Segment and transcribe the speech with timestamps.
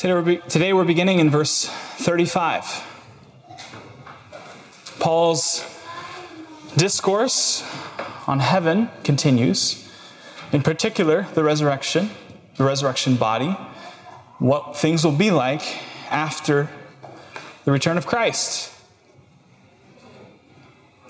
[0.00, 2.64] Today we're, be- today we're beginning in verse 35.
[4.98, 5.62] Paul's
[6.74, 7.62] discourse
[8.26, 9.86] on heaven continues,
[10.52, 12.08] in particular, the resurrection,
[12.56, 13.50] the resurrection body,
[14.38, 15.60] what things will be like
[16.10, 16.70] after
[17.66, 18.72] the return of Christ.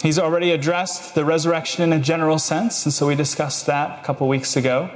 [0.02, 4.04] He's already addressed the resurrection in a general sense, and so we discussed that a
[4.04, 4.90] couple weeks ago.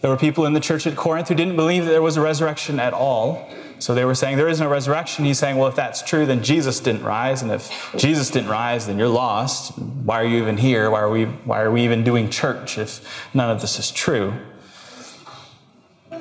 [0.00, 2.20] There were people in the church at Corinth who didn't believe that there was a
[2.20, 3.48] resurrection at all.
[3.80, 5.24] So they were saying there is no resurrection.
[5.24, 7.42] He's saying, well, if that's true, then Jesus didn't rise.
[7.42, 9.78] And if Jesus didn't rise, then you're lost.
[9.78, 10.90] Why are you even here?
[10.90, 14.34] Why are we, why are we even doing church if none of this is true?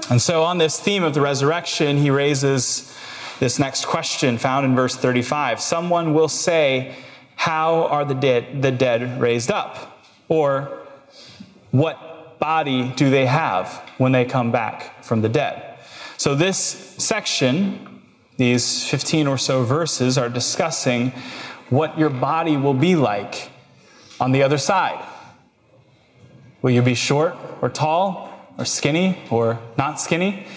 [0.09, 2.95] And so on this theme of the resurrection, he raises
[3.39, 5.59] this next question found in verse 35.
[5.59, 6.95] Someone will say,
[7.35, 9.99] how are the dead, the dead raised up?
[10.29, 10.79] Or
[11.71, 12.06] what
[12.39, 15.79] body do they have when they come back from the dead?
[16.17, 16.57] So, this
[16.97, 18.01] section,
[18.37, 21.11] these 15 or so verses, are discussing
[21.69, 23.51] what your body will be like
[24.19, 25.03] on the other side.
[26.61, 30.47] Will you be short or tall or skinny or not skinny?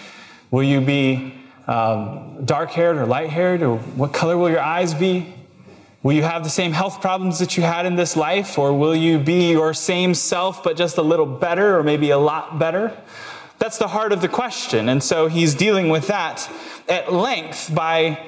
[0.51, 1.34] Will you be
[1.67, 3.62] um, dark haired or light haired?
[3.62, 5.34] Or what color will your eyes be?
[6.03, 8.97] Will you have the same health problems that you had in this life, or will
[8.97, 12.97] you be your same self, but just a little better, or maybe a lot better?
[13.59, 14.89] That's the heart of the question.
[14.89, 16.51] And so he's dealing with that
[16.89, 18.19] at length by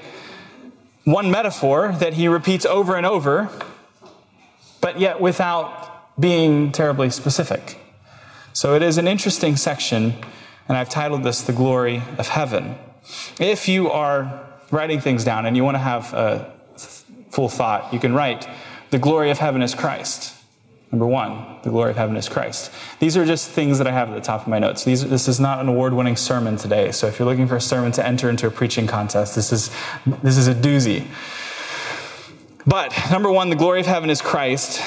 [1.05, 3.48] one metaphor that he repeats over and over,
[4.83, 7.79] but yet without being terribly specific.
[8.53, 10.14] So it is an interesting section,
[10.69, 12.75] and I've titled this The Glory of Heaven.
[13.41, 16.53] If you are writing things down and you want to have a
[17.33, 18.47] full thought, you can write,
[18.91, 20.34] The glory of heaven is Christ.
[20.92, 22.70] Number one, the glory of heaven is Christ.
[23.00, 24.84] These are just things that I have at the top of my notes.
[24.84, 26.92] These, this is not an award winning sermon today.
[26.92, 29.70] So if you're looking for a sermon to enter into a preaching contest, this is,
[30.22, 31.06] this is a doozy.
[32.67, 34.83] But number one, the glory of heaven is Christ.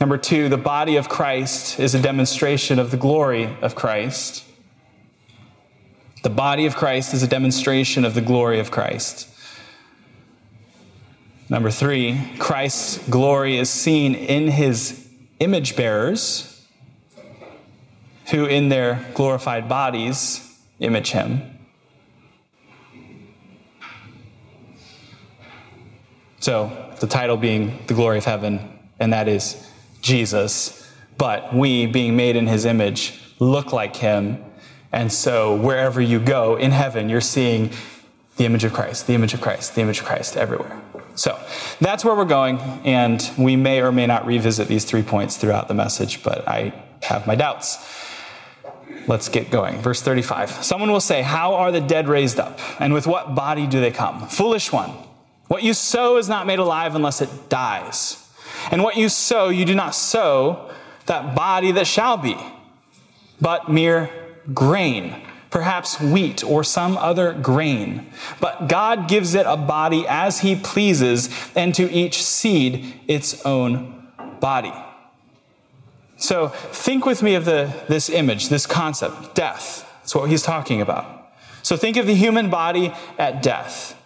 [0.00, 4.44] Number two, the body of Christ is a demonstration of the glory of Christ.
[6.22, 9.28] The body of Christ is a demonstration of the glory of Christ.
[11.48, 15.06] Number three, Christ's glory is seen in his
[15.38, 16.66] image bearers,
[18.30, 21.42] who in their glorified bodies image him.
[26.40, 29.70] So, the title being The Glory of Heaven, and that is
[30.00, 30.92] Jesus.
[31.16, 34.44] But we, being made in his image, look like him.
[34.92, 37.70] And so, wherever you go in heaven, you're seeing
[38.36, 40.80] the image of Christ, the image of Christ, the image of Christ everywhere.
[41.16, 41.40] So
[41.80, 45.66] that's where we're going, and we may or may not revisit these three points throughout
[45.66, 47.78] the message, but I have my doubts.
[49.08, 49.80] Let's get going.
[49.80, 50.50] Verse 35.
[50.64, 52.60] Someone will say, How are the dead raised up?
[52.80, 54.28] And with what body do they come?
[54.28, 54.90] Foolish one.
[55.48, 58.22] What you sow is not made alive unless it dies.
[58.70, 60.70] And what you sow, you do not sow
[61.06, 62.36] that body that shall be,
[63.40, 64.10] but mere
[64.52, 68.06] grain perhaps wheat or some other grain.
[68.40, 74.08] But God gives it a body as He pleases, and to each seed its own
[74.40, 74.72] body.
[76.16, 79.86] So think with me of the, this image, this concept, death.
[80.00, 81.32] That's what he's talking about.
[81.62, 84.00] So think of the human body at death.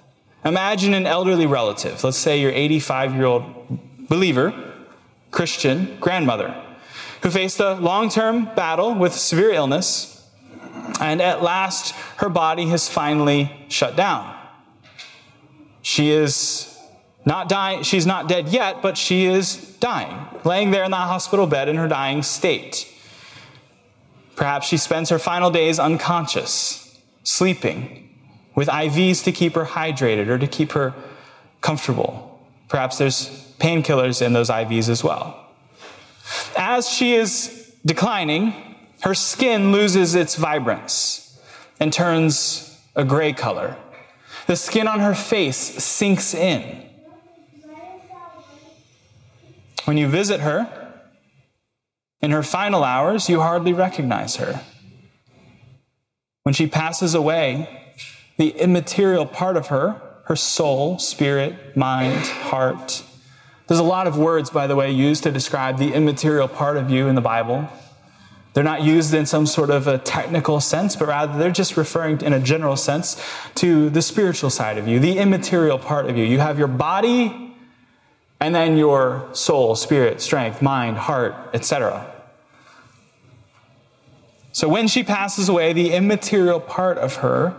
[0.44, 3.44] Imagine an elderly relative, let's say your 85 year old
[4.08, 4.54] believer,
[5.30, 6.54] Christian grandmother,
[7.22, 10.19] who faced a long term battle with severe illness
[11.00, 14.36] and at last, her body has finally shut down.
[15.82, 16.78] She is
[17.24, 21.46] not dying, she's not dead yet, but she is dying, laying there in the hospital
[21.46, 22.86] bed in her dying state.
[24.36, 28.08] Perhaps she spends her final days unconscious, sleeping,
[28.54, 30.94] with IVs to keep her hydrated or to keep her
[31.60, 32.40] comfortable.
[32.68, 35.46] Perhaps there's painkillers in those IVs as well.
[36.56, 38.69] As she is declining,
[39.02, 41.40] her skin loses its vibrance
[41.78, 43.76] and turns a gray color.
[44.46, 46.86] The skin on her face sinks in.
[49.84, 50.68] When you visit her,
[52.20, 54.60] in her final hours, you hardly recognize her.
[56.42, 57.94] When she passes away,
[58.36, 63.02] the immaterial part of her, her soul, spirit, mind, heart,
[63.66, 66.90] there's a lot of words, by the way, used to describe the immaterial part of
[66.90, 67.68] you in the Bible.
[68.52, 72.20] They're not used in some sort of a technical sense, but rather they're just referring
[72.22, 73.22] in a general sense
[73.56, 76.24] to the spiritual side of you, the immaterial part of you.
[76.24, 77.54] You have your body
[78.40, 82.10] and then your soul, spirit, strength, mind, heart, etc.
[84.52, 87.56] So when she passes away, the immaterial part of her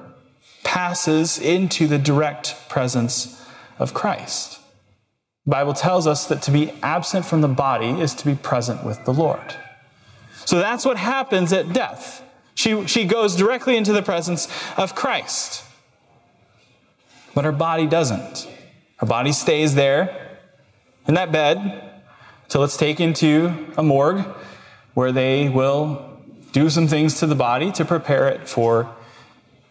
[0.63, 3.45] passes into the direct presence
[3.79, 4.59] of Christ.
[5.45, 8.83] The Bible tells us that to be absent from the body is to be present
[8.83, 9.55] with the Lord.
[10.45, 12.23] So that's what happens at death.
[12.55, 14.47] She, she goes directly into the presence
[14.77, 15.63] of Christ.
[17.33, 18.47] But her body doesn't.
[18.97, 20.39] Her body stays there
[21.07, 22.01] in that bed
[22.43, 24.25] until it's taken to a morgue
[24.93, 26.19] where they will
[26.51, 28.93] do some things to the body to prepare it for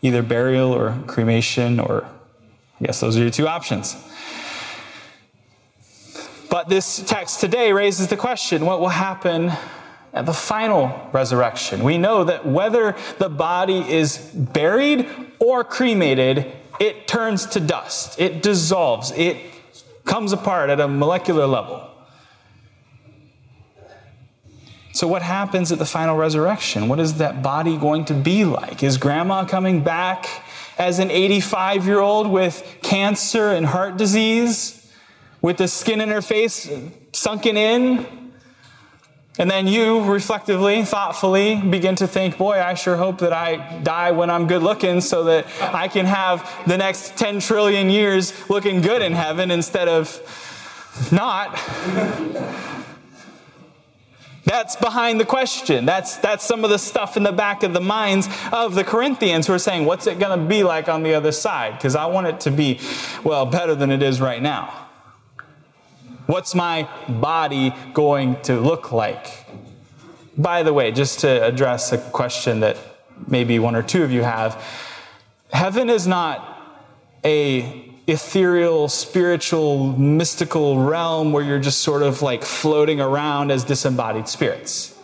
[0.02, 2.04] either burial or cremation, or
[2.80, 3.96] I guess those are your two options.
[6.50, 9.52] But this text today raises the question what will happen
[10.12, 11.82] at the final resurrection?
[11.82, 15.08] We know that whether the body is buried
[15.38, 19.36] or cremated, it turns to dust, it dissolves, it
[20.04, 21.86] comes apart at a molecular level.
[24.92, 26.88] So, what happens at the final resurrection?
[26.88, 28.82] What is that body going to be like?
[28.82, 30.28] Is grandma coming back
[30.78, 34.90] as an 85 year old with cancer and heart disease,
[35.40, 36.68] with the skin in her face
[37.12, 38.19] sunken in?
[39.38, 44.10] And then you reflectively, thoughtfully begin to think, boy, I sure hope that I die
[44.10, 48.80] when I'm good looking so that I can have the next 10 trillion years looking
[48.80, 50.20] good in heaven instead of
[51.12, 51.54] not.
[54.44, 55.86] That's behind the question.
[55.86, 59.46] That's, that's some of the stuff in the back of the minds of the Corinthians
[59.46, 61.74] who are saying, What's it going to be like on the other side?
[61.74, 62.80] Because I want it to be,
[63.22, 64.79] well, better than it is right now.
[66.30, 69.46] What's my body going to look like?
[70.38, 72.76] By the way, just to address a question that
[73.26, 74.62] maybe one or two of you have,
[75.52, 76.86] heaven is not
[77.24, 84.28] a ethereal, spiritual, mystical realm where you're just sort of like floating around as disembodied
[84.28, 84.96] spirits.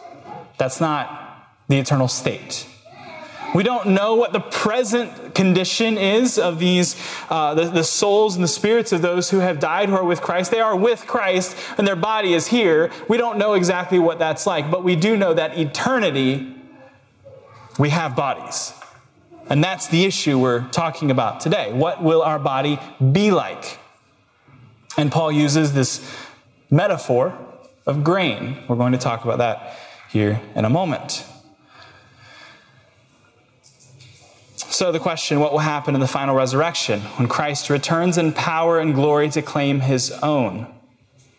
[0.58, 2.68] That's not the eternal state.
[3.56, 6.94] We don't know what the present condition is of these,
[7.30, 10.20] uh, the, the souls and the spirits of those who have died who are with
[10.20, 10.50] Christ.
[10.50, 12.90] They are with Christ and their body is here.
[13.08, 16.54] We don't know exactly what that's like, but we do know that eternity,
[17.78, 18.74] we have bodies.
[19.48, 21.72] And that's the issue we're talking about today.
[21.72, 22.78] What will our body
[23.10, 23.78] be like?
[24.98, 26.06] And Paul uses this
[26.70, 27.38] metaphor
[27.86, 28.64] of grain.
[28.68, 29.78] We're going to talk about that
[30.10, 31.24] here in a moment.
[34.76, 38.78] So, the question what will happen in the final resurrection when Christ returns in power
[38.78, 40.66] and glory to claim his own?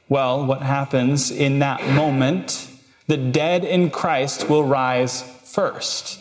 [0.09, 2.67] Well, what happens in that moment?
[3.05, 6.19] The dead in Christ will rise first.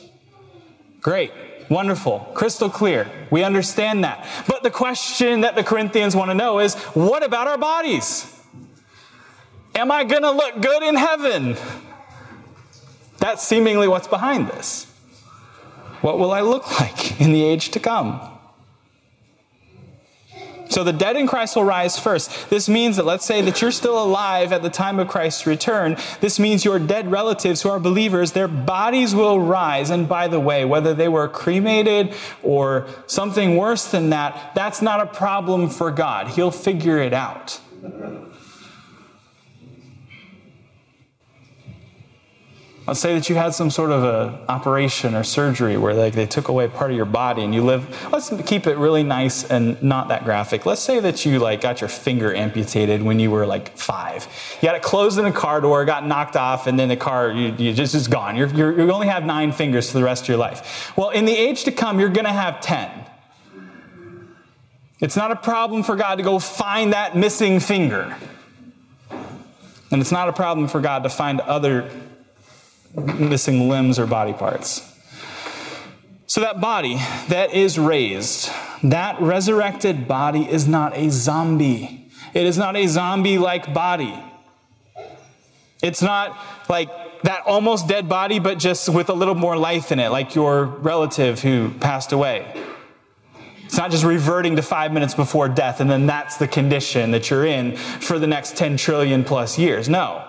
[1.01, 1.33] Great.
[1.71, 3.11] Wonderful, crystal clear.
[3.31, 4.29] We understand that.
[4.47, 8.31] But the question that the Corinthians want to know is what about our bodies?
[9.75, 11.57] Am I going to look good in heaven?
[13.21, 14.93] That's seemingly what's behind this.
[16.06, 18.20] What will I look like in the age to come?
[20.69, 22.49] So the dead in Christ will rise first.
[22.49, 25.97] This means that let's say that you're still alive at the time of Christ's return.
[26.20, 29.91] This means your dead relatives who are believers, their bodies will rise.
[29.91, 35.00] And by the way, whether they were cremated or something worse than that, that's not
[35.00, 36.29] a problem for God.
[36.29, 37.59] He'll figure it out.
[42.87, 46.27] Let's say that you had some sort of a operation or surgery where like they
[46.27, 47.85] took away part of your body and you live.
[48.12, 50.64] Let's keep it really nice and not that graphic.
[50.66, 54.28] Let's say that you like got your finger amputated when you were like five.
[54.62, 57.33] You got it closed in a car door, got knocked off, and then the car
[57.33, 58.37] you, you just is gone.
[58.37, 60.97] You're, you're, you only have nine fingers for the rest of your life.
[60.97, 62.88] Well, in the age to come, you're going to have ten.
[65.00, 68.16] It's not a problem for God to go find that missing finger.
[69.90, 71.90] And it's not a problem for God to find other
[72.95, 74.93] missing limbs or body parts.
[76.26, 76.97] So, that body
[77.28, 78.50] that is raised,
[78.83, 82.11] that resurrected body is not a zombie.
[82.35, 84.14] It is not a zombie like body.
[85.83, 86.37] It's not
[86.69, 90.35] like that almost dead body, but just with a little more life in it, like
[90.35, 92.47] your relative who passed away.
[93.64, 97.31] It's not just reverting to five minutes before death, and then that's the condition that
[97.31, 99.88] you're in for the next 10 trillion plus years.
[99.88, 100.25] No.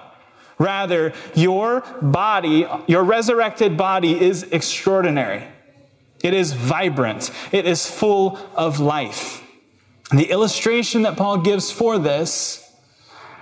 [0.60, 5.44] Rather, your body, your resurrected body is extraordinary.
[6.24, 7.32] It is vibrant.
[7.52, 9.44] It is full of life.
[10.10, 12.64] And the illustration that Paul gives for this,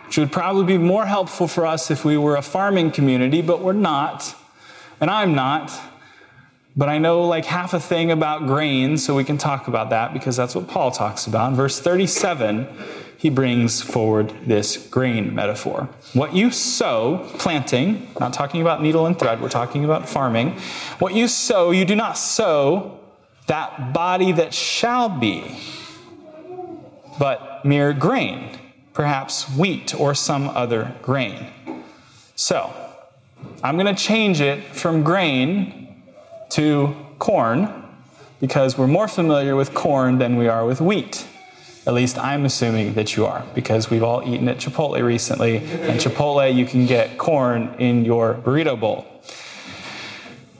[0.07, 3.61] which would probably be more helpful for us if we were a farming community, but
[3.61, 4.35] we're not,
[4.99, 5.71] and I'm not.
[6.77, 10.13] But I know like half a thing about grain, so we can talk about that
[10.13, 11.49] because that's what Paul talks about.
[11.49, 12.67] In verse 37,
[13.17, 15.87] he brings forward this grain metaphor.
[16.13, 20.59] What you sow, planting, not talking about needle and thread, we're talking about farming.
[20.99, 22.99] What you sow, you do not sow
[23.47, 25.57] that body that shall be,
[27.17, 28.59] but mere grain,
[28.91, 31.47] perhaps wheat or some other grain.
[32.35, 32.73] So,
[33.63, 35.84] I'm going to change it from grain
[36.49, 37.83] to corn
[38.39, 41.25] because we're more familiar with corn than we are with wheat.
[41.87, 45.57] At least I'm assuming that you are, because we've all eaten at Chipotle recently.
[45.57, 49.05] And Chipotle, you can get corn in your burrito bowl.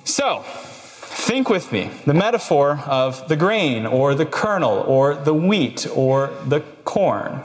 [0.04, 5.88] So, think with me the metaphor of the grain, or the kernel, or the wheat,
[5.96, 7.42] or the corn.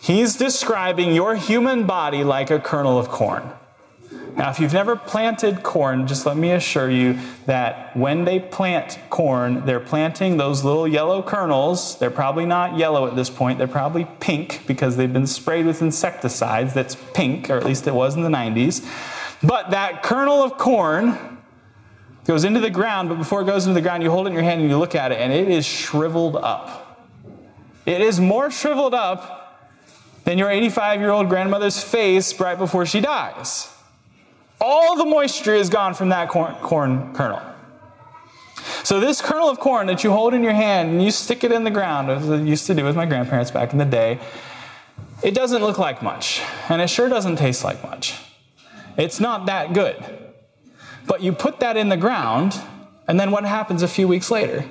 [0.00, 3.52] He's describing your human body like a kernel of corn.
[4.38, 8.96] Now, if you've never planted corn, just let me assure you that when they plant
[9.10, 11.98] corn, they're planting those little yellow kernels.
[11.98, 15.82] They're probably not yellow at this point, they're probably pink because they've been sprayed with
[15.82, 18.88] insecticides that's pink, or at least it was in the 90s.
[19.42, 21.18] But that kernel of corn
[22.24, 24.34] goes into the ground, but before it goes into the ground, you hold it in
[24.34, 27.10] your hand and you look at it, and it is shriveled up.
[27.86, 29.74] It is more shriveled up
[30.22, 33.74] than your 85 year old grandmother's face right before she dies.
[34.60, 37.40] All the moisture is gone from that corn, corn kernel.
[38.82, 41.52] So, this kernel of corn that you hold in your hand and you stick it
[41.52, 44.18] in the ground, as I used to do with my grandparents back in the day,
[45.22, 46.40] it doesn't look like much.
[46.68, 48.14] And it sure doesn't taste like much.
[48.96, 49.96] It's not that good.
[51.06, 52.60] But you put that in the ground,
[53.06, 54.64] and then what happens a few weeks later?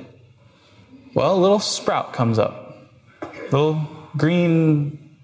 [1.13, 2.77] Well, a little sprout comes up,
[3.22, 5.15] a little green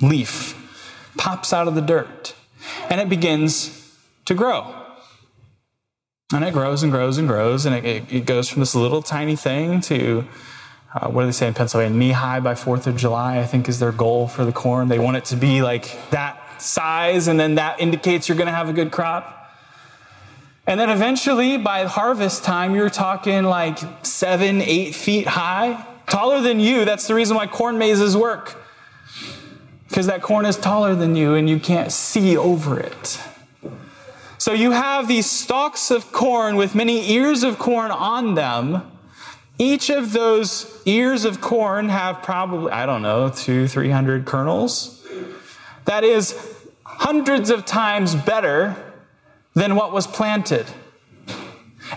[0.00, 0.56] leaf
[1.16, 2.34] pops out of the dirt,
[2.88, 3.79] and it begins
[4.30, 4.72] to grow.
[6.32, 9.34] And it grows and grows and grows, and it, it goes from this little tiny
[9.34, 10.24] thing to
[10.94, 11.96] uh, what do they say in Pennsylvania?
[11.96, 14.88] Knee high by 4th of July, I think, is their goal for the corn.
[14.88, 18.54] They want it to be like that size, and then that indicates you're going to
[18.54, 19.52] have a good crop.
[20.66, 26.60] And then eventually, by harvest time, you're talking like seven, eight feet high, taller than
[26.60, 26.84] you.
[26.84, 28.56] That's the reason why corn mazes work.
[29.88, 33.20] Because that corn is taller than you, and you can't see over it.
[34.40, 38.90] So you have these stalks of corn with many ears of corn on them.
[39.58, 45.06] Each of those ears of corn have probably, I don't know, two, three hundred kernels.
[45.84, 48.76] That is hundreds of times better
[49.52, 50.64] than what was planted.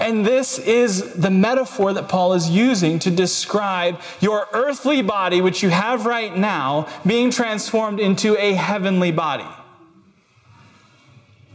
[0.01, 5.63] And this is the metaphor that Paul is using to describe your earthly body, which
[5.63, 9.47] you have right now, being transformed into a heavenly body.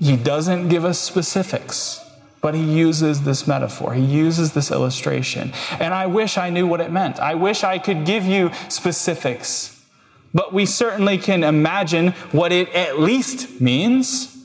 [0.01, 2.05] He doesn't give us specifics,
[2.41, 3.95] but he uses this metaphor.
[3.95, 5.53] He uses this illustration.
[5.81, 7.19] And I wish I knew what it meant.
[7.19, 9.85] I wish I could give you specifics.
[10.33, 14.37] But we certainly can imagine what it at least means.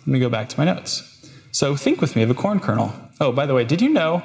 [0.00, 1.04] Let me go back to my notes.
[1.50, 2.94] So think with me of a corn kernel.
[3.20, 4.22] Oh, by the way, did you know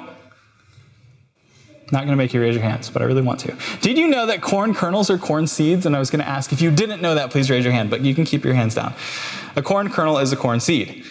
[1.92, 3.56] not going to make you raise your hands, but I really want to.
[3.80, 5.86] Did you know that corn kernels are corn seeds?
[5.86, 7.90] And I was going to ask if you didn't know that, please raise your hand,
[7.90, 8.94] but you can keep your hands down.
[9.56, 11.04] A corn kernel is a corn seed.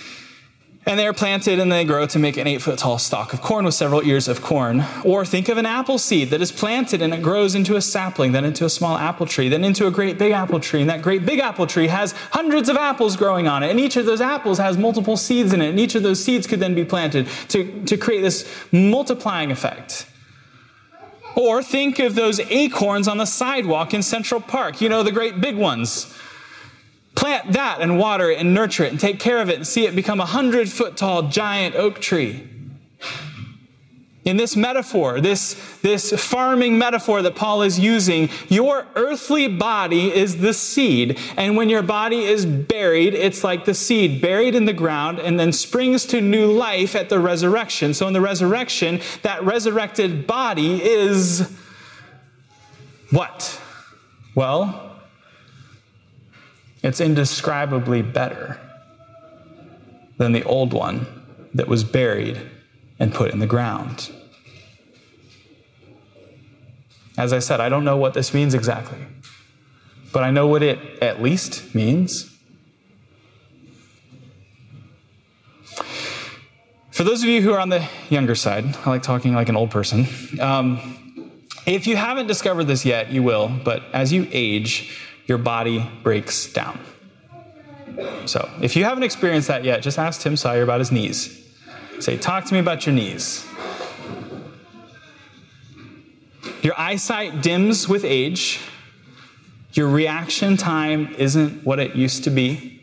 [0.86, 3.42] And they are planted and they grow to make an eight foot tall stalk of
[3.42, 4.84] corn with several ears of corn.
[5.06, 8.34] Or think of an apple seed that is planted and it grows into a sapling,
[8.34, 10.82] then into a small apple tree, then into a great big apple tree.
[10.82, 13.72] And that great big apple tree has hundreds of apples growing on it.
[13.72, 15.70] And each of those apples has multiple seeds in it.
[15.70, 20.08] And each of those seeds could then be planted to, to create this multiplying effect.
[21.36, 25.42] Or think of those acorns on the sidewalk in Central Park, you know, the great
[25.42, 26.14] big ones.
[27.16, 29.86] Plant that and water it and nurture it and take care of it and see
[29.86, 32.48] it become a hundred foot tall giant oak tree.
[34.26, 40.38] In this metaphor, this, this farming metaphor that Paul is using, your earthly body is
[40.38, 41.20] the seed.
[41.36, 45.38] And when your body is buried, it's like the seed buried in the ground and
[45.38, 47.94] then springs to new life at the resurrection.
[47.94, 51.52] So in the resurrection, that resurrected body is
[53.12, 53.60] what?
[54.36, 55.00] Well,
[56.82, 58.58] it's indescribably better
[60.18, 61.08] than the old one
[61.54, 62.40] that was buried
[63.00, 64.12] and put in the ground.
[67.18, 69.00] As I said, I don't know what this means exactly,
[70.12, 72.30] but I know what it at least means.
[76.92, 79.56] For those of you who are on the younger side, I like talking like an
[79.56, 80.08] old person.
[80.40, 80.80] Um,
[81.66, 86.52] if you haven't discovered this yet, you will, but as you age, your body breaks
[86.52, 86.80] down.
[88.26, 91.43] So, if you haven't experienced that yet, just ask Tim Sawyer about his knees.
[92.00, 93.46] Say, talk to me about your knees.
[96.62, 98.60] Your eyesight dims with age.
[99.74, 102.82] Your reaction time isn't what it used to be.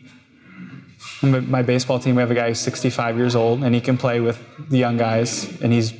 [1.21, 4.19] My, baseball team, we have a guy who's 65 years old, and he can play
[4.19, 4.39] with
[4.69, 5.93] the young guys, and he's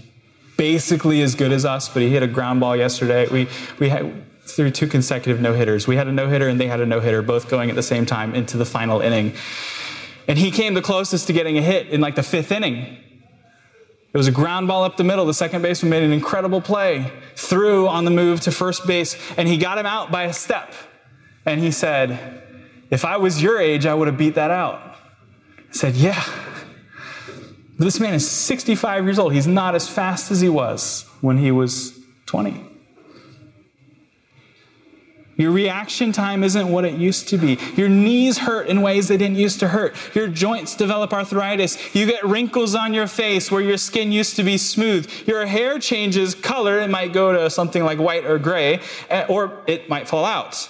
[0.57, 3.27] basically as good as us, but he hit a ground ball yesterday.
[3.27, 3.47] We,
[3.79, 5.87] we had through two consecutive no hitters.
[5.87, 7.83] We had a no hitter, and they had a no hitter, both going at the
[7.83, 9.33] same time into the final inning.
[10.27, 12.97] And he came the closest to getting a hit in like the fifth inning.
[14.13, 15.25] It was a ground ball up the middle.
[15.25, 19.47] The second baseman made an incredible play, threw on the move to first base, and
[19.47, 20.73] he got him out by a step.
[21.45, 22.43] And he said,
[22.89, 24.81] If I was your age, I would have beat that out.
[25.57, 26.23] I said, Yeah.
[27.77, 29.33] This man is 65 years old.
[29.33, 31.97] He's not as fast as he was when he was
[32.27, 32.70] 20.
[35.41, 37.57] Your reaction time isn't what it used to be.
[37.75, 39.95] Your knees hurt in ways they didn't used to hurt.
[40.13, 41.95] Your joints develop arthritis.
[41.95, 45.11] You get wrinkles on your face where your skin used to be smooth.
[45.25, 46.77] Your hair changes color.
[46.79, 50.69] It might go to something like white or gray, eh, or it might fall out.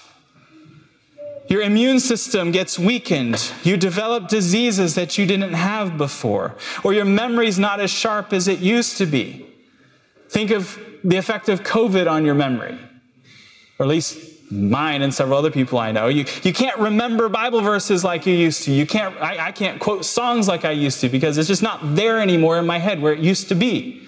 [1.50, 3.52] Your immune system gets weakened.
[3.64, 6.56] You develop diseases that you didn't have before.
[6.86, 9.46] Or your memory's not as sharp as it used to be.
[10.30, 12.80] Think of the effect of COVID on your memory,
[13.78, 16.08] or at least mine and several other people I know.
[16.08, 18.72] You, you can't remember Bible verses like you used to.
[18.72, 21.80] You can't, I, I can't quote songs like I used to because it's just not
[21.96, 24.08] there anymore in my head where it used to be.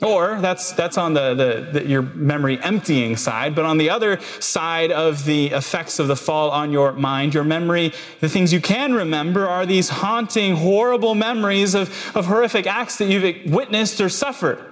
[0.00, 3.56] Or that's, that's on the, the, the, your memory emptying side.
[3.56, 7.42] But on the other side of the effects of the fall on your mind, your
[7.42, 12.96] memory, the things you can remember are these haunting, horrible memories of, of horrific acts
[12.98, 14.67] that you've witnessed or suffered.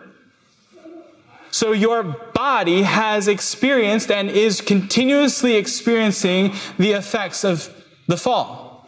[1.57, 7.75] So your body has experienced and is continuously experiencing the effects of
[8.07, 8.87] the fall.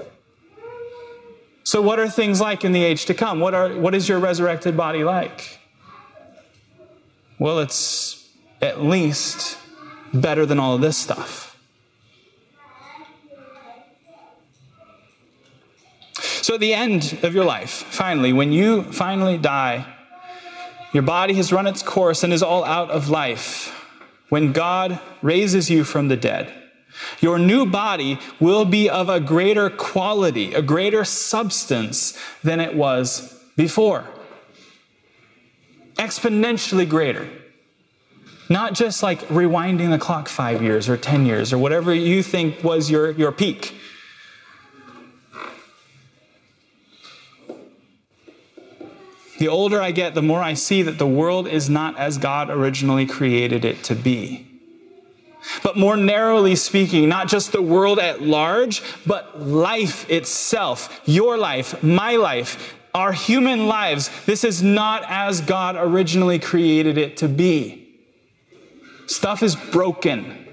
[1.64, 3.40] So, what are things like in the age to come?
[3.40, 5.58] What, are, what is your resurrected body like?
[7.38, 8.28] Well, it's
[8.60, 9.56] at least
[10.12, 11.56] better than all of this stuff.
[16.20, 19.86] So, at the end of your life, finally, when you finally die,
[20.92, 23.74] your body has run its course and is all out of life.
[24.28, 26.52] When God raises you from the dead,
[27.20, 33.40] your new body will be of a greater quality, a greater substance than it was
[33.56, 34.04] before.
[35.96, 37.28] Exponentially greater.
[38.48, 42.64] Not just like rewinding the clock five years or 10 years or whatever you think
[42.64, 43.74] was your, your peak.
[49.38, 52.50] The older I get, the more I see that the world is not as God
[52.50, 54.46] originally created it to be.
[55.62, 61.82] But more narrowly speaking, not just the world at large, but life itself, your life,
[61.82, 64.10] my life, our human lives.
[64.26, 67.96] This is not as God originally created it to be.
[69.06, 70.47] Stuff is broken.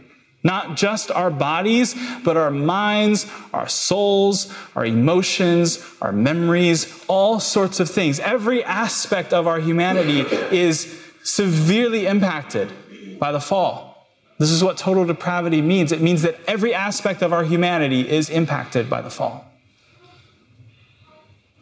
[0.46, 7.80] Not just our bodies, but our minds, our souls, our emotions, our memories, all sorts
[7.80, 8.20] of things.
[8.20, 10.20] Every aspect of our humanity
[10.56, 12.72] is severely impacted
[13.20, 14.08] by the fall.
[14.38, 15.92] This is what total depravity means.
[15.92, 19.52] It means that every aspect of our humanity is impacted by the fall.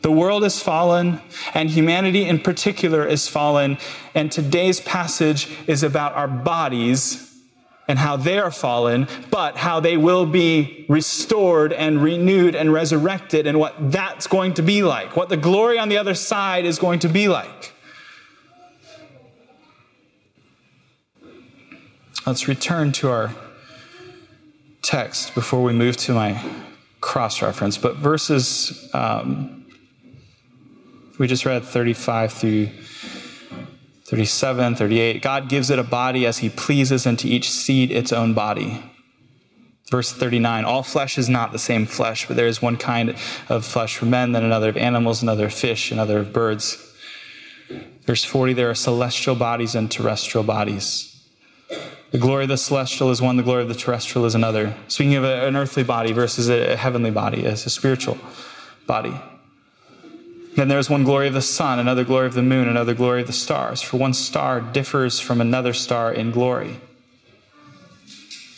[0.02, 1.22] The world is fallen,
[1.54, 3.78] and humanity in particular is fallen.
[4.14, 7.33] And today's passage is about our bodies
[7.88, 13.46] and how they are fallen, but how they will be restored and renewed and resurrected,
[13.46, 16.80] and what that's going to be like, what the glory on the other side is
[16.80, 17.74] going to be like.
[22.26, 23.36] Let's return to our
[24.82, 26.42] text before we move to my
[27.02, 27.78] cross reference.
[27.78, 29.66] But verses, um,
[31.20, 32.70] we just read 35 through
[34.14, 35.24] 37, 38.
[35.24, 38.84] God gives it a body as he pleases, and to each seed its own body.
[39.90, 43.16] Verse 39 All flesh is not the same flesh, but there is one kind
[43.50, 46.96] of flesh for men, then another of animals, another of fish, another of birds.
[48.06, 51.10] Verse 40 There are celestial bodies and terrestrial bodies.
[52.12, 54.76] The glory of the celestial is one, the glory of the terrestrial is another.
[54.90, 58.20] Speaking of an earthly body versus a heavenly body, as a spiritual
[58.86, 59.20] body.
[60.56, 63.22] Then there is one glory of the sun, another glory of the moon, another glory
[63.22, 66.80] of the stars, for one star differs from another star in glory.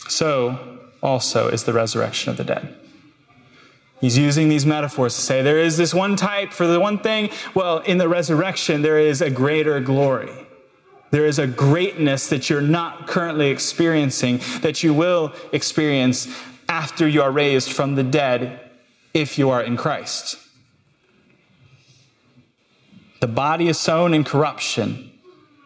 [0.08, 2.74] So also is the resurrection of the dead.
[4.00, 7.30] He's using these metaphors to say there is this one type for the one thing.
[7.54, 10.32] Well, in the resurrection, there is a greater glory.
[11.10, 16.28] There is a greatness that you're not currently experiencing that you will experience
[16.68, 18.60] after you are raised from the dead
[19.14, 20.38] if you are in Christ.
[23.20, 25.10] The body is sown in corruption,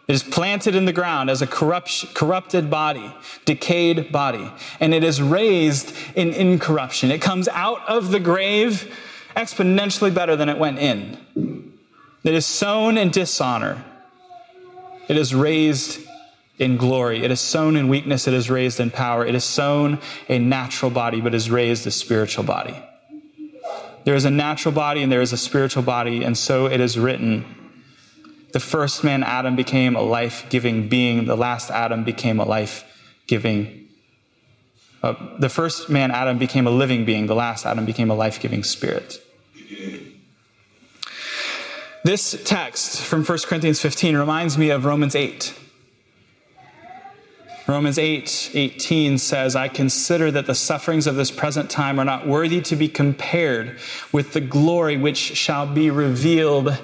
[0.07, 3.13] It is planted in the ground as a corrupt, corrupted body,
[3.45, 7.11] decayed body, and it is raised in incorruption.
[7.11, 8.93] It comes out of the grave
[9.35, 11.71] exponentially better than it went in.
[12.23, 13.83] It is sown in dishonor.
[15.07, 16.01] It is raised
[16.59, 17.23] in glory.
[17.23, 18.27] It is sown in weakness.
[18.27, 19.25] It is raised in power.
[19.25, 22.75] It is sown a natural body, but is raised a spiritual body.
[24.03, 26.97] There is a natural body and there is a spiritual body, and so it is
[26.97, 27.45] written
[28.51, 31.25] the first man, Adam, became a life giving being.
[31.25, 32.83] The last Adam became a life
[33.27, 33.87] giving.
[35.01, 37.27] Uh, the first man, Adam, became a living being.
[37.27, 39.19] The last Adam became a life giving spirit.
[42.03, 45.57] This text from 1 Corinthians 15 reminds me of Romans 8.
[47.71, 52.27] Romans 8 18 says, I consider that the sufferings of this present time are not
[52.27, 53.79] worthy to be compared
[54.11, 56.77] with the glory which shall be revealed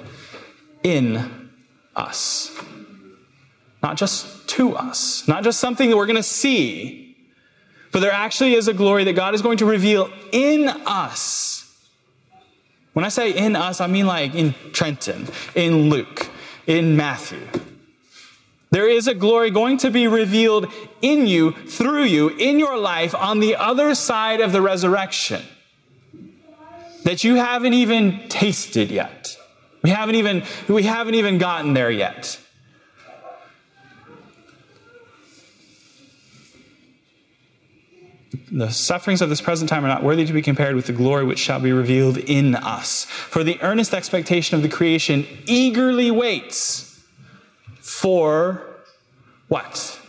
[0.82, 1.50] in
[1.94, 2.58] us.
[3.82, 7.16] Not just to us, not just something that we're going to see,
[7.92, 11.70] but there actually is a glory that God is going to reveal in us.
[12.94, 16.28] When I say in us, I mean like in Trenton, in Luke,
[16.66, 17.46] in Matthew.
[18.70, 23.14] There is a glory going to be revealed in you, through you, in your life
[23.14, 25.42] on the other side of the resurrection
[27.04, 29.36] that you haven't even tasted yet.
[29.82, 32.38] We haven't even, we haven't even gotten there yet.
[38.50, 41.24] The sufferings of this present time are not worthy to be compared with the glory
[41.24, 43.04] which shall be revealed in us.
[43.04, 46.87] For the earnest expectation of the creation eagerly waits
[48.00, 48.62] for
[49.48, 50.00] what?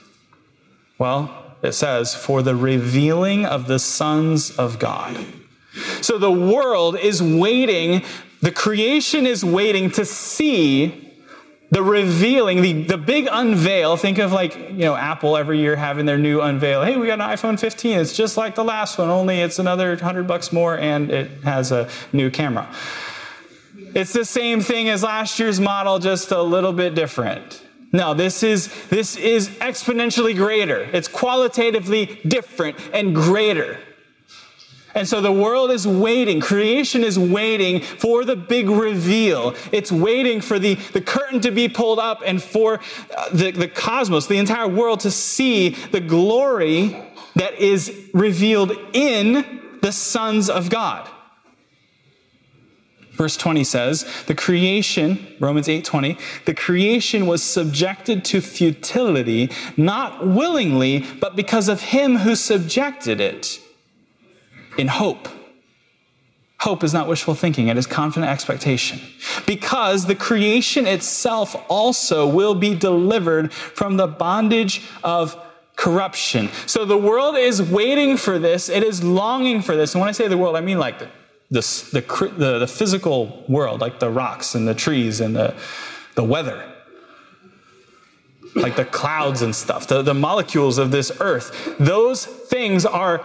[0.98, 5.26] Well, it says, for the revealing of the sons of God.
[6.02, 8.04] So the world is waiting
[8.42, 11.14] the creation is waiting to see
[11.72, 13.98] the revealing, the, the big unveil.
[13.98, 16.84] Think of like, you know, Apple every year having their new unveil.
[16.84, 18.00] Hey, we got an iPhone 15.
[18.00, 21.72] It's just like the last one, only it's another 100 bucks more and it has
[21.72, 22.68] a new camera.
[23.94, 27.62] It's the same thing as last year's model, just a little bit different.
[27.92, 30.82] No, this is, this is exponentially greater.
[30.94, 33.80] It's qualitatively different and greater.
[34.96, 39.56] And so the world is waiting, creation is waiting for the big reveal.
[39.72, 42.80] It's waiting for the, the curtain to be pulled up and for
[43.16, 46.96] uh, the, the cosmos, the entire world, to see the glory
[47.36, 51.08] that is revealed in the sons of God.
[53.20, 61.06] Verse 20 says, the creation, Romans 8:20, the creation was subjected to futility, not willingly,
[61.20, 63.60] but because of him who subjected it
[64.78, 65.28] in hope.
[66.62, 69.02] Hope is not wishful thinking, it is confident expectation.
[69.46, 75.36] Because the creation itself also will be delivered from the bondage of
[75.76, 76.48] corruption.
[76.68, 79.94] So the world is waiting for this, it is longing for this.
[79.94, 81.10] And when I say the world, I mean like the,
[81.52, 85.56] the, the, the, the physical world, like the rocks and the trees and the,
[86.16, 86.64] the weather
[88.56, 91.76] like the clouds and stuff, the, the molecules of this earth.
[91.80, 93.24] Those things are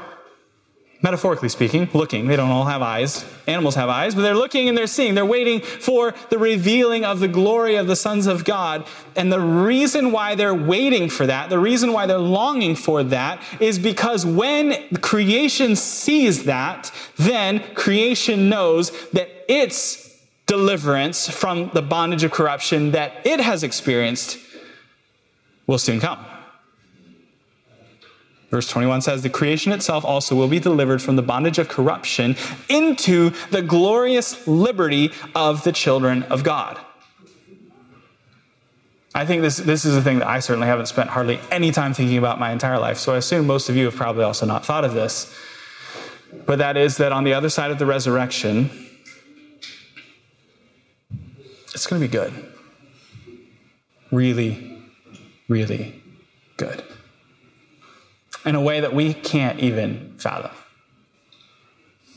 [1.05, 2.27] metaphorically speaking, looking.
[2.27, 3.27] They don't all have eyes.
[3.47, 5.15] Animals have eyes, but they're looking and they're seeing.
[5.15, 8.87] They're waiting for the revealing of the glory of the sons of God.
[9.15, 13.43] And the reason why they're waiting for that, the reason why they're longing for that,
[13.61, 22.25] is because when creation sees that, then creation knows that its deliverance from the bondage
[22.25, 24.39] of corruption that it has experienced
[25.67, 26.25] will soon come.
[28.51, 32.37] Verse 21 says, The creation itself also will be delivered from the bondage of corruption
[32.69, 36.79] into the glorious liberty of the children of God.
[39.15, 41.95] I think this, this is a thing that I certainly haven't spent hardly any time
[41.95, 42.99] thinking about my entire life.
[42.99, 45.33] So I assume most of you have probably also not thought of this.
[46.47, 48.71] But that is that on the other side of the resurrection,
[51.73, 52.33] it's going to be good.
[54.11, 54.83] Really,
[55.49, 56.03] really
[56.57, 56.85] good
[58.45, 60.51] in a way that we can't even fathom.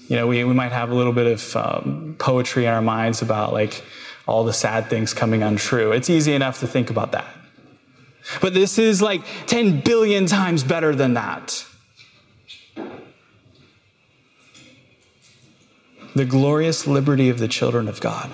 [0.08, 3.22] You know, we, we might have a little bit of um, poetry in our minds
[3.22, 3.84] about like
[4.26, 5.92] all the sad things coming untrue.
[5.92, 7.28] It's easy enough to think about that.
[8.42, 11.66] But this is like 10 billion times better than that.
[16.16, 18.32] The glorious liberty of the children of God.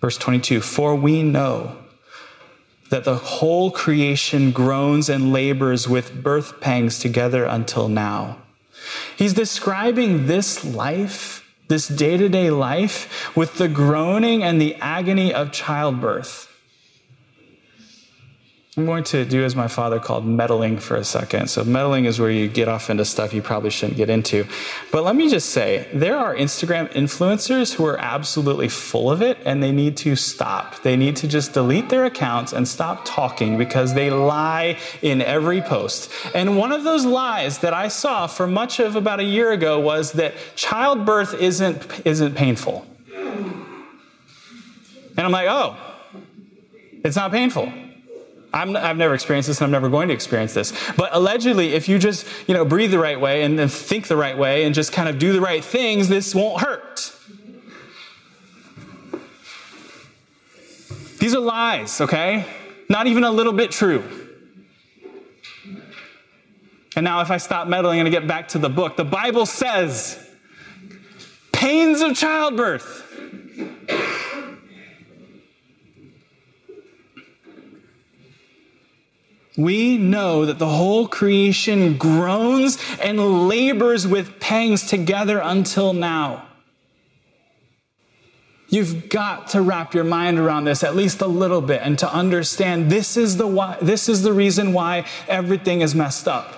[0.00, 1.76] Verse 22 For we know
[2.90, 8.36] that the whole creation groans and labors with birth pangs together until now.
[9.16, 15.32] He's describing this life, this day to day life, with the groaning and the agony
[15.32, 16.49] of childbirth.
[18.80, 21.50] I'm going to do as my father called meddling for a second.
[21.50, 24.46] So, meddling is where you get off into stuff you probably shouldn't get into.
[24.90, 29.36] But let me just say there are Instagram influencers who are absolutely full of it
[29.44, 30.82] and they need to stop.
[30.82, 35.60] They need to just delete their accounts and stop talking because they lie in every
[35.60, 36.10] post.
[36.34, 39.78] And one of those lies that I saw for much of about a year ago
[39.78, 42.86] was that childbirth isn't, isn't painful.
[43.14, 43.60] And
[45.18, 45.76] I'm like, oh,
[47.04, 47.70] it's not painful.
[48.52, 50.72] I have never experienced this and I'm never going to experience this.
[50.96, 54.16] But allegedly, if you just, you know, breathe the right way and, and think the
[54.16, 57.14] right way and just kind of do the right things, this won't hurt.
[61.18, 62.46] These are lies, okay?
[62.88, 64.02] Not even a little bit true.
[66.96, 70.18] And now, if I stop meddling and get back to the book, the Bible says
[71.52, 73.06] pains of childbirth
[79.62, 86.46] we know that the whole creation groans and labors with pangs together until now.
[88.68, 92.12] You've got to wrap your mind around this at least a little bit and to
[92.12, 96.54] understand this is the why, this is the reason why everything is messed up.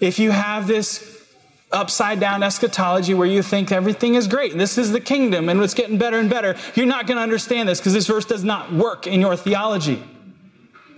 [0.00, 1.24] If you have this
[1.70, 5.62] upside down eschatology where you think everything is great, and this is the kingdom and
[5.62, 8.42] it's getting better and better, you're not going to understand this because this verse does
[8.42, 10.02] not work in your theology.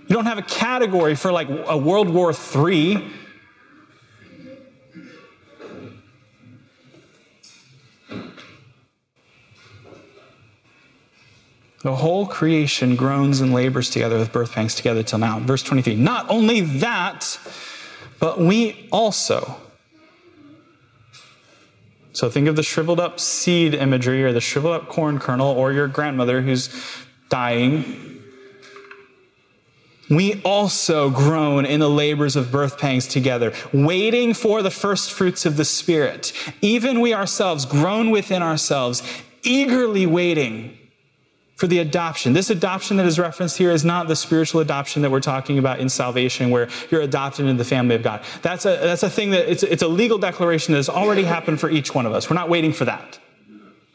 [0.07, 3.03] You don't have a category for like a World War III.
[11.81, 15.39] The whole creation groans and labors together with birth pangs together till now.
[15.39, 15.95] Verse 23.
[15.95, 17.39] Not only that,
[18.19, 19.57] but we also.
[22.13, 25.73] So think of the shriveled up seed imagery or the shriveled up corn kernel or
[25.73, 26.69] your grandmother who's
[27.29, 28.04] dying
[30.09, 35.45] we also groan in the labors of birth pangs together, waiting for the first fruits
[35.45, 36.33] of the Spirit.
[36.61, 39.01] Even we ourselves groan within ourselves,
[39.43, 40.77] eagerly waiting
[41.55, 42.33] for the adoption.
[42.33, 45.79] This adoption that is referenced here is not the spiritual adoption that we're talking about
[45.79, 48.23] in salvation, where you're adopted into the family of God.
[48.41, 51.59] That's a, that's a thing that it's, it's a legal declaration that has already happened
[51.61, 52.29] for each one of us.
[52.29, 53.19] We're not waiting for that.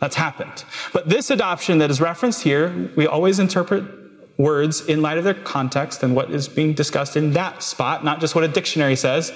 [0.01, 0.64] That's happened.
[0.94, 3.85] But this adoption that is referenced here, we always interpret
[4.40, 8.20] words in light of their context and what is being discussed in that spot, not
[8.20, 9.33] just what a dictionary says.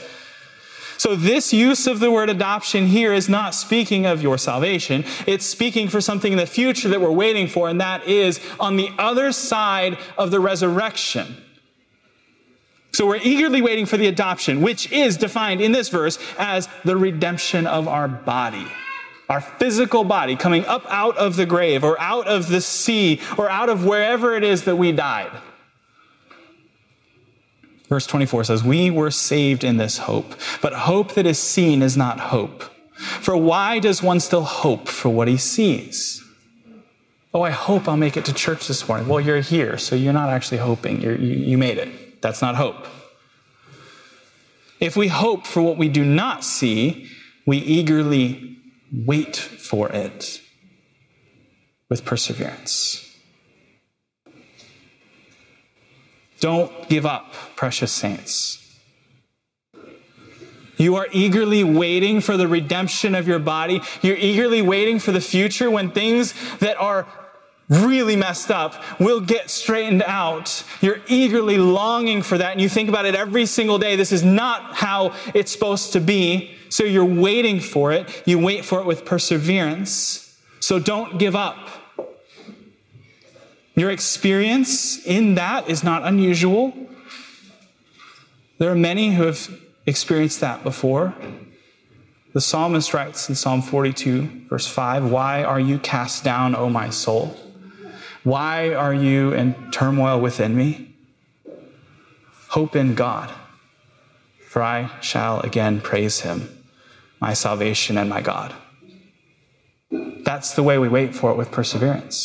[0.96, 5.04] So, this use of the word adoption here is not speaking of your salvation.
[5.26, 8.76] It's speaking for something in the future that we're waiting for, and that is on
[8.76, 11.36] the other side of the resurrection.
[12.92, 16.96] So, we're eagerly waiting for the adoption, which is defined in this verse as the
[16.96, 18.66] redemption of our body
[19.28, 23.48] our physical body coming up out of the grave or out of the sea or
[23.48, 25.30] out of wherever it is that we died.
[27.88, 31.96] Verse 24 says, We were saved in this hope, but hope that is seen is
[31.96, 32.64] not hope.
[32.94, 36.22] For why does one still hope for what he sees?
[37.32, 39.08] Oh, I hope I'll make it to church this morning.
[39.08, 41.00] Well, you're here, so you're not actually hoping.
[41.00, 42.22] You're, you, you made it.
[42.22, 42.86] That's not hope.
[44.78, 47.08] If we hope for what we do not see,
[47.44, 48.56] we eagerly
[48.94, 50.40] Wait for it
[51.88, 53.00] with perseverance.
[56.38, 58.60] Don't give up, precious saints.
[60.76, 63.80] You are eagerly waiting for the redemption of your body.
[64.02, 67.06] You're eagerly waiting for the future when things that are
[67.68, 70.64] really messed up will get straightened out.
[70.80, 73.96] You're eagerly longing for that, and you think about it every single day.
[73.96, 76.53] This is not how it's supposed to be.
[76.74, 78.24] So you're waiting for it.
[78.26, 80.36] You wait for it with perseverance.
[80.58, 81.56] So don't give up.
[83.76, 86.76] Your experience in that is not unusual.
[88.58, 89.56] There are many who have
[89.86, 91.14] experienced that before.
[92.32, 96.90] The psalmist writes in Psalm 42, verse 5 Why are you cast down, O my
[96.90, 97.36] soul?
[98.24, 100.92] Why are you in turmoil within me?
[102.48, 103.30] Hope in God,
[104.48, 106.62] for I shall again praise him
[107.24, 108.52] my salvation and my God.
[109.90, 112.18] That's the way we wait for it with perseverance.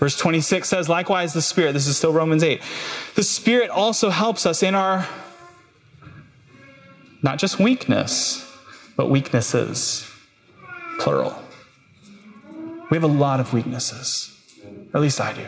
[0.00, 2.60] Verse 26 says, likewise, the Spirit, this is still Romans 8,
[3.14, 5.06] the Spirit also helps us in our
[7.22, 8.44] not just weakness,
[8.96, 10.10] but weaknesses,
[10.98, 11.40] plural.
[12.90, 14.36] We have a lot of weaknesses,
[14.92, 15.46] at least I do.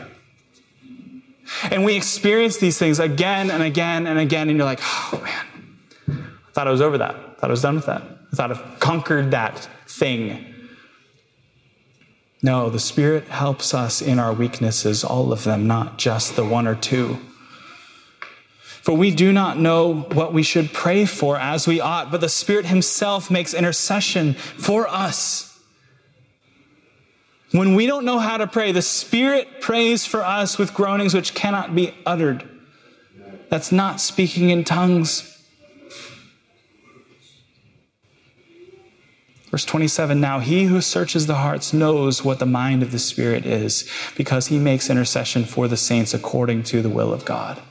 [1.71, 5.56] And we experience these things again and again and again, and you're like, oh man,
[6.57, 8.01] thought I was over that thought I was done with that.
[8.01, 10.55] I thought I've conquered that thing.
[12.41, 16.67] No, the Spirit helps us in our weaknesses, all of them, not just the one
[16.67, 17.19] or two.
[18.81, 22.29] For we do not know what we should pray for as we ought, but the
[22.29, 25.59] Spirit Himself makes intercession for us.
[27.51, 31.35] When we don't know how to pray, the Spirit prays for us with groanings which
[31.35, 32.49] cannot be uttered.
[33.49, 35.36] That's not speaking in tongues.
[39.49, 43.45] Verse 27 Now he who searches the hearts knows what the mind of the Spirit
[43.45, 47.61] is, because he makes intercession for the saints according to the will of God.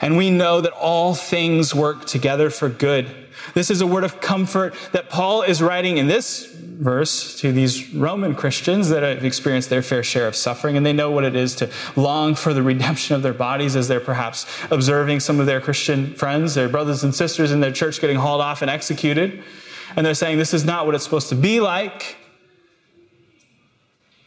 [0.00, 3.14] And we know that all things work together for good.
[3.54, 7.94] This is a word of comfort that Paul is writing in this verse to these
[7.94, 11.34] Roman Christians that have experienced their fair share of suffering, and they know what it
[11.34, 15.46] is to long for the redemption of their bodies as they're perhaps observing some of
[15.46, 19.42] their Christian friends, their brothers and sisters in their church getting hauled off and executed.
[19.96, 22.16] And they're saying, This is not what it's supposed to be like.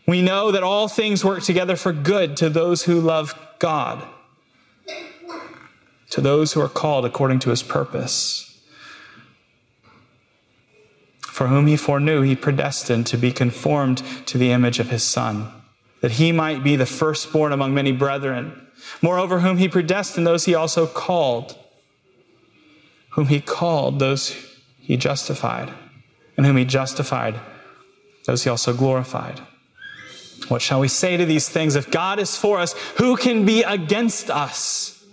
[0.08, 4.06] We know that all things work together for good to those who love God
[6.10, 8.46] to those who are called according to his purpose.
[11.22, 15.52] For whom he foreknew, he predestined to be conformed to the image of his Son,
[16.02, 18.68] that he might be the firstborn among many brethren.
[19.02, 21.58] Moreover, whom he predestined, those he also called.
[23.12, 24.32] Whom he called, those
[24.90, 25.72] he justified.
[26.36, 27.40] And whom he justified,
[28.26, 29.40] those he also glorified.
[30.48, 31.76] What shall we say to these things?
[31.76, 35.06] If God is for us, who can be against us?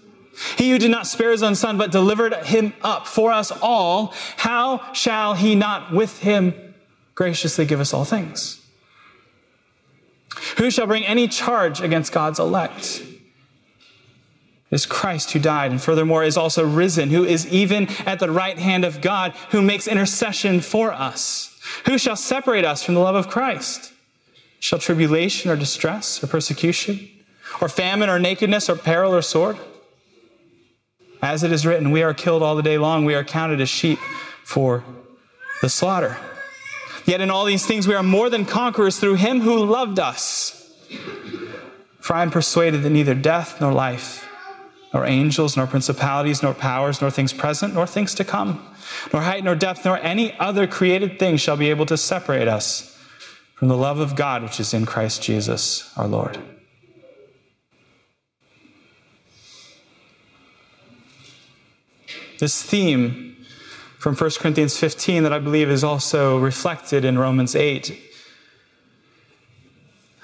[0.56, 4.14] He who did not spare his own son, but delivered him up for us all,
[4.38, 6.54] how shall he not with him
[7.14, 8.62] graciously give us all things?
[10.56, 13.02] Who shall bring any charge against God's elect?
[14.70, 18.58] Is Christ who died, and furthermore is also risen, who is even at the right
[18.58, 21.56] hand of God, who makes intercession for us.
[21.86, 23.92] Who shall separate us from the love of Christ?
[24.58, 27.08] Shall tribulation or distress or persecution,
[27.60, 29.56] or famine or nakedness or peril or sword?
[31.22, 33.68] As it is written, we are killed all the day long, we are counted as
[33.68, 33.98] sheep
[34.42, 34.84] for
[35.62, 36.16] the slaughter.
[37.04, 40.52] Yet in all these things we are more than conquerors through him who loved us.
[42.00, 44.25] For I am persuaded that neither death nor life,
[44.96, 48.66] nor angels, nor principalities, nor powers, nor things present, nor things to come,
[49.12, 52.98] nor height, nor depth, nor any other created thing shall be able to separate us
[53.56, 56.38] from the love of God which is in Christ Jesus our Lord.
[62.38, 63.36] This theme
[63.98, 68.04] from 1 Corinthians 15 that I believe is also reflected in Romans 8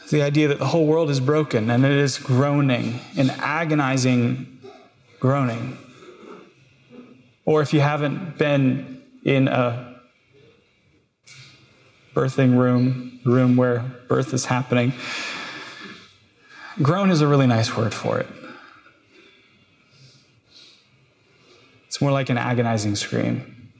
[0.08, 4.52] the idea that the whole world is broken and it is groaning, an agonizing
[5.22, 5.78] groaning.
[7.44, 10.00] Or if you haven't been in a
[12.12, 14.92] birthing room, room where birth is happening,
[16.82, 18.26] groan is a really nice word for it.
[21.87, 23.70] It's more like an agonizing scream.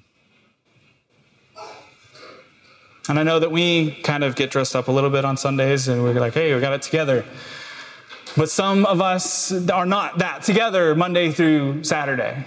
[3.09, 5.89] And I know that we kind of get dressed up a little bit on Sundays
[5.89, 7.25] and we're like, hey, we got it together.
[8.37, 12.47] But some of us are not that together Monday through Saturday.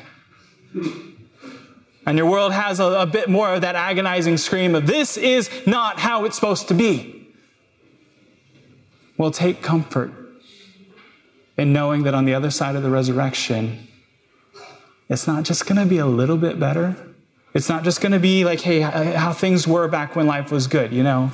[2.05, 5.49] And your world has a, a, bit more of that agonizing scream of, this is
[5.65, 7.27] not how it's supposed to be.
[9.17, 10.11] Well, take comfort
[11.57, 13.87] in knowing that on the other side of the resurrection,
[15.09, 16.95] it's not just going to be a little bit better.
[17.53, 20.67] It's not just going to be like, hey, how things were back when life was
[20.67, 21.31] good, you know?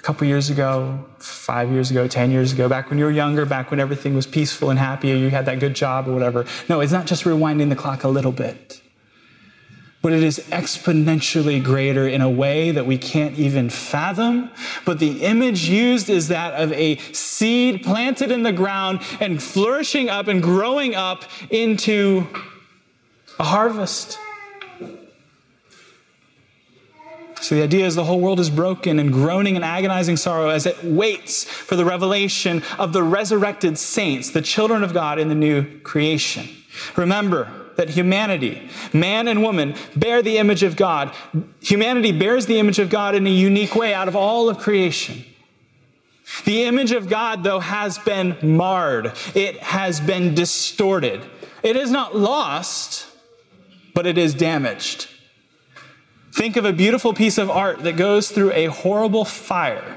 [0.00, 3.44] A couple years ago, five years ago, 10 years ago, back when you were younger,
[3.44, 6.46] back when everything was peaceful and happy, or you had that good job or whatever.
[6.70, 8.80] No, it's not just rewinding the clock a little bit,
[10.00, 14.50] but it is exponentially greater in a way that we can't even fathom.
[14.86, 20.08] But the image used is that of a seed planted in the ground and flourishing
[20.08, 22.26] up and growing up into
[23.38, 24.18] a harvest.
[27.40, 30.66] So the idea is the whole world is broken and groaning in agonizing sorrow as
[30.66, 35.34] it waits for the revelation of the resurrected saints, the children of God in the
[35.34, 36.48] new creation.
[36.96, 41.14] Remember that humanity, man and woman, bear the image of God.
[41.62, 45.24] Humanity bears the image of God in a unique way out of all of creation.
[46.44, 49.12] The image of God, though, has been marred.
[49.34, 51.22] It has been distorted.
[51.62, 53.06] It is not lost,
[53.94, 55.08] but it is damaged.
[56.32, 59.96] Think of a beautiful piece of art that goes through a horrible fire.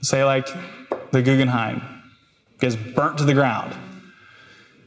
[0.00, 0.48] Say, like
[1.10, 1.82] the Guggenheim,
[2.60, 3.74] gets burnt to the ground.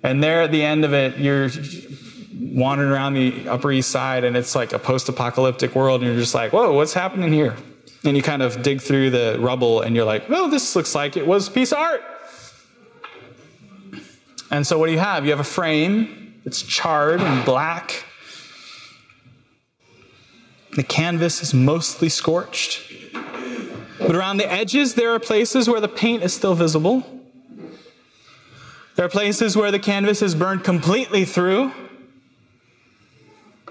[0.04, 1.50] And there at the end of it, you're
[2.40, 6.20] wandering around the Upper East Side and it's like a post apocalyptic world, and you're
[6.20, 7.56] just like, whoa, what's happening here?
[8.04, 11.18] And you kind of dig through the rubble and you're like, well, this looks like
[11.18, 12.04] it was a piece of art.
[14.50, 15.24] And so, what do you have?
[15.24, 18.06] You have a frame that's charred and black.
[20.76, 22.82] The canvas is mostly scorched.
[24.00, 27.04] But around the edges, there are places where the paint is still visible.
[28.96, 31.72] There are places where the canvas is burned completely through.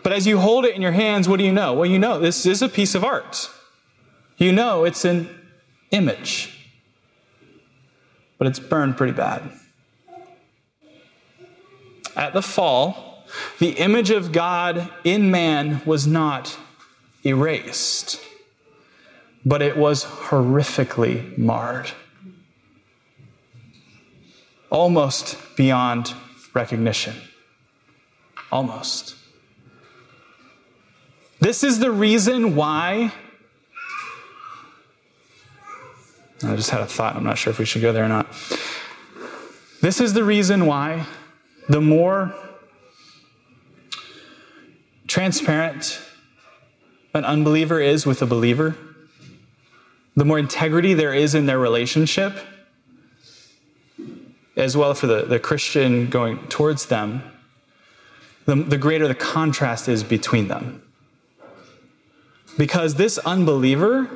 [0.03, 1.75] But as you hold it in your hands, what do you know?
[1.75, 3.51] Well, you know this is a piece of art.
[4.37, 5.29] You know it's an
[5.91, 6.71] image.
[8.39, 9.43] But it's burned pretty bad.
[12.17, 13.25] At the fall,
[13.59, 16.59] the image of God in man was not
[17.25, 18.21] erased,
[19.45, 21.91] but it was horrifically marred.
[24.71, 26.15] Almost beyond
[26.55, 27.15] recognition.
[28.53, 29.17] Almost.
[31.41, 33.13] This is the reason why.
[36.43, 37.17] I just had a thought.
[37.17, 38.27] I'm not sure if we should go there or not.
[39.81, 41.07] This is the reason why
[41.69, 42.35] the more
[45.07, 46.01] transparent
[47.13, 48.77] an unbeliever is with a believer,
[50.17, 52.39] the more integrity there is in their relationship,
[54.57, 57.23] as well for the, the Christian going towards them,
[58.45, 60.83] the, the greater the contrast is between them.
[62.59, 64.11] Because this unbeliever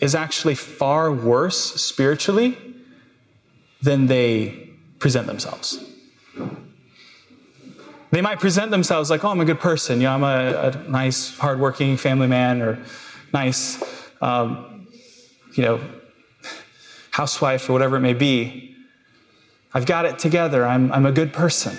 [0.00, 2.58] is actually far worse spiritually
[3.80, 5.84] than they present themselves.
[8.10, 10.00] They might present themselves like, oh, I'm a good person.
[10.00, 12.82] You know, I'm a, a nice, hardworking family man or
[13.32, 13.82] nice,
[14.22, 14.86] um,
[15.54, 15.80] you know,
[17.10, 18.76] housewife or whatever it may be.
[19.74, 20.64] I've got it together.
[20.64, 21.76] I'm, I'm a good person.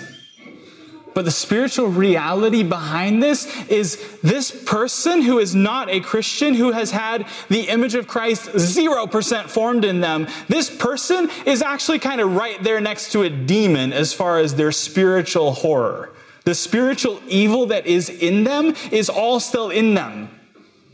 [1.12, 6.70] But the spiritual reality behind this is this person who is not a Christian, who
[6.70, 12.20] has had the image of Christ 0% formed in them, this person is actually kind
[12.20, 16.12] of right there next to a demon as far as their spiritual horror.
[16.50, 20.28] The spiritual evil that is in them is all still in them.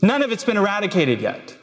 [0.03, 1.57] None of it's been eradicated yet.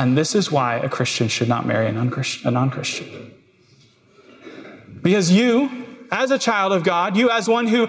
[0.00, 3.32] And this is why a Christian should not marry a non Christian.
[5.00, 7.86] Because you, as a child of God, you, as one who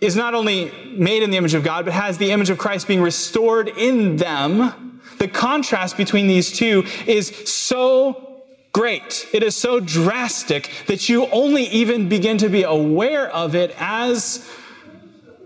[0.00, 2.88] is not only made in the image of God, but has the image of Christ
[2.88, 8.29] being restored in them, the contrast between these two is so
[8.72, 9.28] great.
[9.32, 14.48] It is so drastic that you only even begin to be aware of it as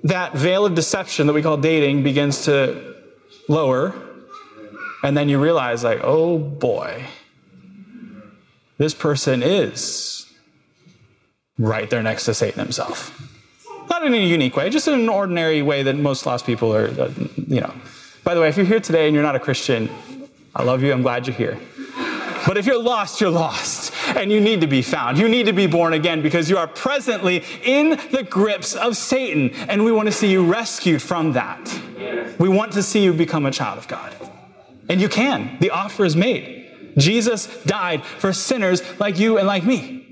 [0.04, 2.94] that veil of deception that we call dating begins to
[3.48, 3.94] lower.
[5.02, 7.04] And then you realize, like, oh boy,
[8.78, 10.32] this person is
[11.58, 13.20] right there next to Satan himself.
[13.90, 16.88] Not in a unique way, just in an ordinary way that most lost people are,
[17.46, 17.74] you know.
[18.24, 19.90] By the way, if you're here today and you're not a Christian,
[20.54, 20.92] I love you.
[20.92, 21.58] I'm glad you're here.
[22.46, 23.92] But if you're lost, you're lost.
[24.08, 25.18] And you need to be found.
[25.18, 29.50] You need to be born again because you are presently in the grips of Satan.
[29.68, 31.80] And we want to see you rescued from that.
[32.38, 34.14] We want to see you become a child of God.
[34.88, 35.56] And you can.
[35.60, 36.92] The offer is made.
[36.96, 40.03] Jesus died for sinners like you and like me.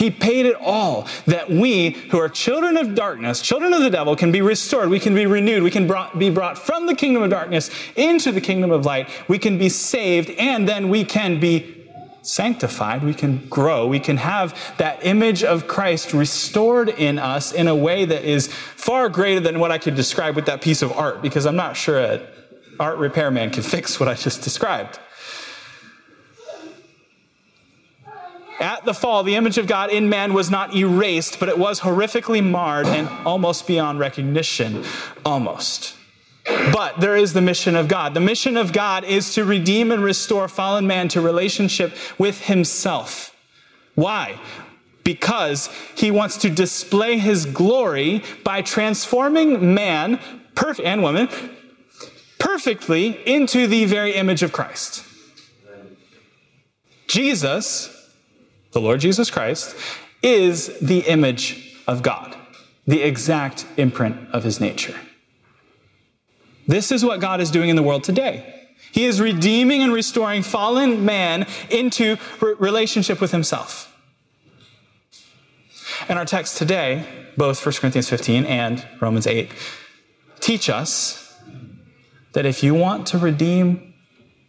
[0.00, 4.16] He paid it all that we, who are children of darkness, children of the devil,
[4.16, 4.88] can be restored.
[4.88, 5.62] We can be renewed.
[5.62, 9.10] We can brought, be brought from the kingdom of darkness into the kingdom of light.
[9.28, 11.86] We can be saved, and then we can be
[12.22, 13.04] sanctified.
[13.04, 13.86] We can grow.
[13.86, 18.46] We can have that image of Christ restored in us in a way that is
[18.46, 21.76] far greater than what I could describe with that piece of art, because I'm not
[21.76, 22.26] sure an
[22.78, 24.98] art repairman can fix what I just described.
[28.60, 31.80] At the fall, the image of God in man was not erased, but it was
[31.80, 34.84] horrifically marred and almost beyond recognition.
[35.24, 35.96] Almost.
[36.44, 38.12] But there is the mission of God.
[38.12, 43.34] The mission of God is to redeem and restore fallen man to relationship with himself.
[43.94, 44.38] Why?
[45.04, 50.20] Because he wants to display his glory by transforming man
[50.54, 51.28] perfect, and woman
[52.38, 55.04] perfectly into the very image of Christ.
[57.06, 57.96] Jesus
[58.72, 59.76] the Lord Jesus Christ,
[60.22, 62.36] is the image of God,
[62.86, 64.94] the exact imprint of his nature.
[66.66, 68.68] This is what God is doing in the world today.
[68.92, 73.86] He is redeeming and restoring fallen man into relationship with himself.
[76.08, 77.06] And our text today,
[77.36, 79.50] both 1 Corinthians 15 and Romans 8,
[80.40, 81.36] teach us
[82.32, 83.94] that if you want to redeem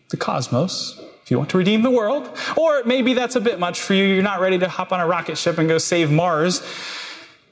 [0.10, 1.00] the cosmos,
[1.32, 4.04] you want to redeem the world, or maybe that's a bit much for you.
[4.04, 6.62] You're not ready to hop on a rocket ship and go save Mars.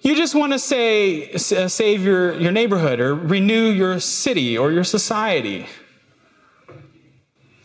[0.01, 4.71] You just want to say, uh, save your, your neighborhood or renew your city or
[4.71, 5.65] your society.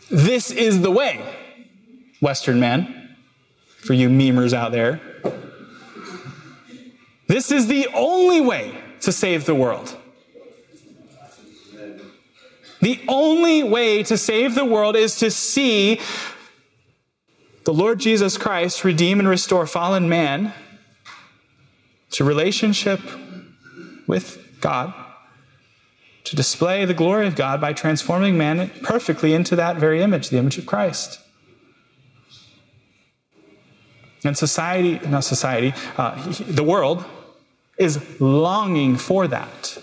[0.09, 1.23] This is the way,
[2.21, 3.15] Western man.
[3.85, 4.99] for you memers out there.
[7.27, 9.97] This is the only way to save the world.
[12.85, 15.99] The only way to save the world is to see
[17.63, 20.53] the Lord Jesus Christ redeem and restore fallen man
[22.11, 22.99] to relationship
[24.05, 24.93] with God,
[26.25, 30.37] to display the glory of God by transforming man perfectly into that very image, the
[30.37, 31.19] image of Christ.
[34.23, 37.03] And society, not society, uh, the world
[37.79, 39.75] is longing for that.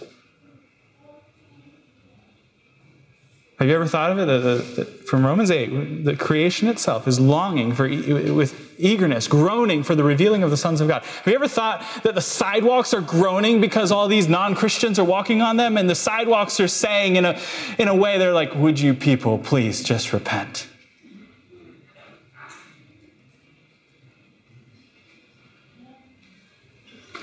[3.62, 4.24] Have you ever thought of it?
[4.24, 9.94] The, the, from Romans 8, the creation itself is longing for, with eagerness, groaning for
[9.94, 11.04] the revealing of the sons of God.
[11.04, 15.04] Have you ever thought that the sidewalks are groaning because all these non Christians are
[15.04, 15.78] walking on them?
[15.78, 17.38] And the sidewalks are saying, in a,
[17.78, 20.66] in a way, they're like, Would you people please just repent?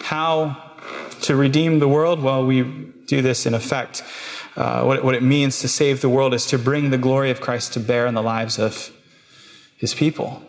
[0.04, 0.56] How
[1.24, 2.24] to redeem the world?
[2.24, 2.62] Well, we
[3.08, 4.04] do this in effect
[4.56, 7.42] uh, what, what it means to save the world is to bring the glory of
[7.42, 8.92] Christ to bear in the lives of
[9.78, 10.44] his people.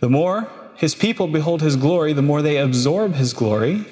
[0.00, 3.84] The more his people behold his glory, the more they absorb his glory.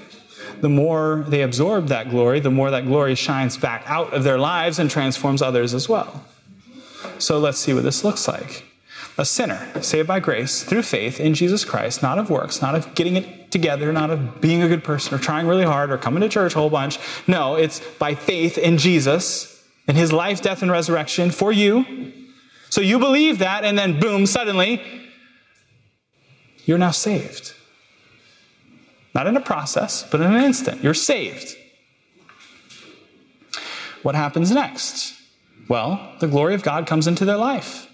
[0.60, 4.38] The more they absorb that glory, the more that glory shines back out of their
[4.38, 6.24] lives and transforms others as well.
[7.18, 8.69] So let's see what this looks like
[9.20, 12.94] a sinner saved by grace through faith in Jesus Christ, not of works, not of
[12.94, 16.22] getting it together, not of being a good person or trying really hard or coming
[16.22, 16.98] to church a whole bunch.
[17.26, 22.14] No, it's by faith in Jesus and his life, death, and resurrection for you.
[22.70, 24.82] So you believe that, and then boom, suddenly,
[26.64, 27.52] you're now saved.
[29.14, 30.82] Not in a process, but in an instant.
[30.82, 31.56] You're saved.
[34.02, 35.14] What happens next?
[35.68, 37.89] Well, the glory of God comes into their life.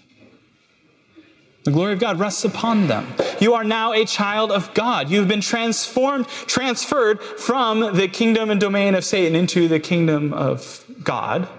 [1.67, 3.13] The glory of God rests upon them.
[3.41, 5.09] You are now a child of God.
[5.09, 10.85] You've been transformed, transferred from the kingdom and domain of Satan into the kingdom of
[11.03, 11.49] God.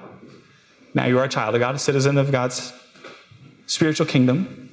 [0.95, 2.73] Now you are a child of God, a citizen of God's
[3.67, 4.71] spiritual kingdom.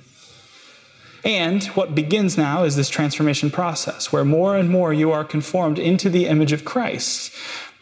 [1.25, 5.77] And what begins now is this transformation process where more and more you are conformed
[5.77, 7.33] into the image of Christ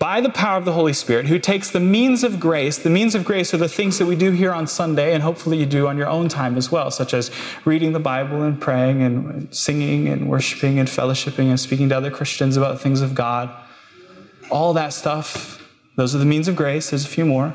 [0.04, 2.78] by the power of the Holy Spirit, who takes the means of grace.
[2.78, 5.58] The means of grace are the things that we do here on Sunday, and hopefully
[5.58, 7.32] you do on your own time as well, such as
[7.64, 12.12] reading the Bible and praying and singing and worshiping and fellowshipping and speaking to other
[12.12, 13.50] Christians about things of God.
[14.50, 16.90] All that stuff, those are the means of grace.
[16.90, 17.54] There's a few more.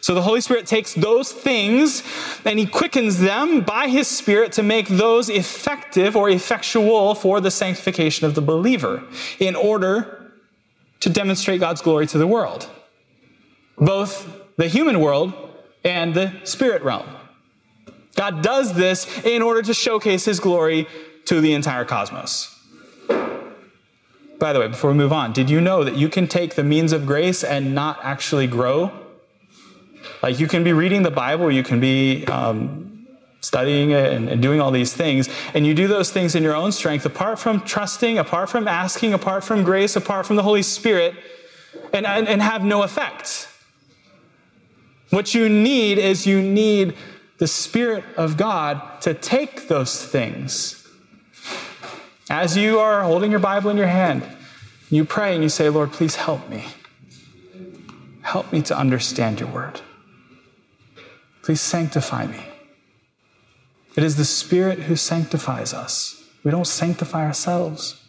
[0.00, 2.02] So the Holy Spirit takes those things
[2.46, 7.50] and He quickens them by His Spirit to make those effective or effectual for the
[7.50, 9.04] sanctification of the believer
[9.38, 10.19] in order
[11.00, 12.68] to demonstrate God's glory to the world,
[13.78, 15.32] both the human world
[15.84, 17.08] and the spirit realm.
[18.14, 20.86] God does this in order to showcase his glory
[21.24, 22.56] to the entire cosmos.
[24.38, 26.64] By the way, before we move on, did you know that you can take the
[26.64, 28.90] means of grace and not actually grow?
[30.22, 32.99] Like you can be reading the Bible, you can be um,
[33.40, 35.28] studying it and, and, doing all these things.
[35.54, 39.14] And you do those things in your own strength, apart from trusting, apart from asking,
[39.14, 41.14] apart from grace, apart from the Holy Spirit,
[41.92, 43.48] and, and, and have no effect.
[45.10, 46.94] What you need is you need
[47.38, 50.86] the Spirit of God to take those things.
[52.28, 54.22] As you are holding your Bible in your hand,
[54.90, 56.66] you pray and you say, Lord, please help me.
[58.22, 59.80] Help me to understand your word.
[61.42, 62.44] Please sanctify me.
[63.96, 66.24] It is the Spirit who sanctifies us.
[66.44, 68.00] We don't sanctify ourselves.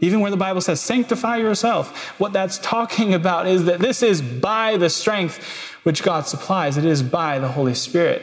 [0.00, 4.22] Even where the Bible says, sanctify yourself, what that's talking about is that this is
[4.22, 5.38] by the strength
[5.82, 8.22] which God supplies, it is by the Holy Spirit.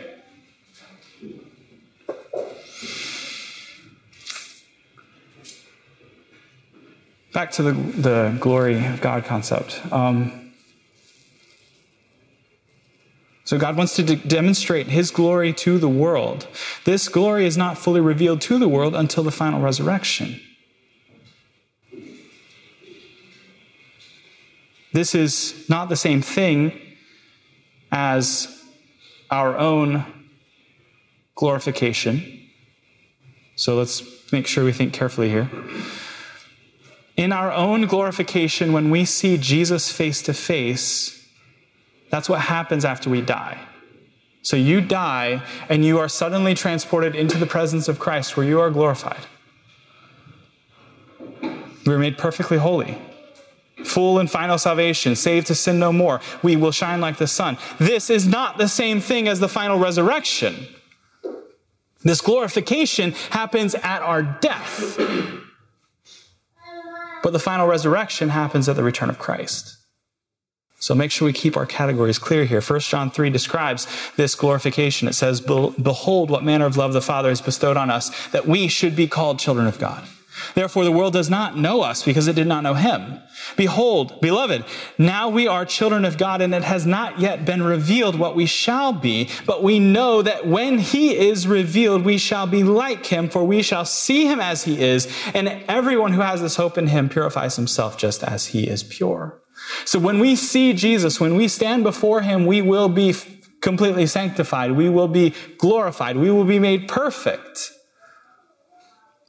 [7.33, 9.79] Back to the, the glory of God concept.
[9.91, 10.46] Um,
[13.47, 16.49] so God wants to de- demonstrate his glory to the world.
[16.83, 20.41] This glory is not fully revealed to the world until the final resurrection.
[24.91, 26.77] This is not the same thing
[27.89, 28.65] as
[29.31, 30.03] our own
[31.33, 32.49] glorification.
[33.55, 35.49] So let's make sure we think carefully here.
[37.15, 41.16] In our own glorification, when we see Jesus face to face,
[42.09, 43.59] that's what happens after we die.
[44.41, 48.59] So you die and you are suddenly transported into the presence of Christ where you
[48.59, 49.25] are glorified.
[51.85, 52.97] We are made perfectly holy,
[53.83, 56.21] full and final salvation, saved to sin no more.
[56.43, 57.57] We will shine like the sun.
[57.77, 60.67] This is not the same thing as the final resurrection.
[62.03, 64.97] This glorification happens at our death.
[67.23, 69.76] But the final resurrection happens at the return of Christ.
[70.87, 72.61] So make sure we keep our categories clear here.
[72.61, 75.09] 1 John 3 describes this glorification.
[75.09, 78.69] It says, Behold, what manner of love the Father has bestowed on us, that we
[78.69, 80.07] should be called children of God.
[80.55, 83.19] Therefore, the world does not know us because it did not know him.
[83.57, 84.63] Behold, beloved,
[84.97, 88.45] now we are children of God, and it has not yet been revealed what we
[88.45, 93.27] shall be, but we know that when he is revealed, we shall be like him,
[93.27, 96.87] for we shall see him as he is, and everyone who has this hope in
[96.87, 99.41] him purifies himself just as he is pure.
[99.85, 103.15] So when we see Jesus, when we stand before him, we will be
[103.61, 104.71] completely sanctified.
[104.71, 106.17] We will be glorified.
[106.17, 107.71] We will be made perfect.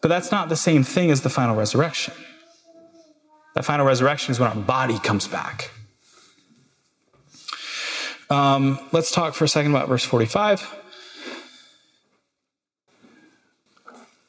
[0.01, 2.15] But that's not the same thing as the final resurrection.
[3.55, 5.71] That final resurrection is when our body comes back.
[8.31, 10.77] Um, let's talk for a second about verse 45.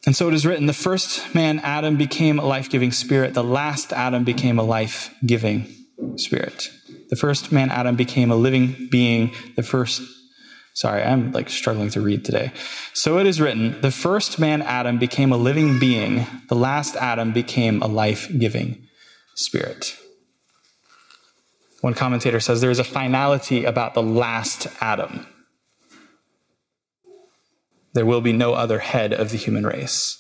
[0.06, 3.34] And so it is written the first man, Adam, became a life giving spirit.
[3.34, 5.68] The last Adam became a life giving
[6.16, 6.72] spirit.
[7.10, 9.34] The first man, Adam, became a living being.
[9.56, 10.02] The first,
[10.74, 12.52] sorry, I'm like struggling to read today.
[12.94, 16.26] So it is written the first man, Adam, became a living being.
[16.50, 18.88] The last Adam became a life giving
[19.36, 19.98] spirit.
[21.82, 25.26] One commentator says there is a finality about the last Adam.
[27.94, 30.16] There will be no other head of the human race.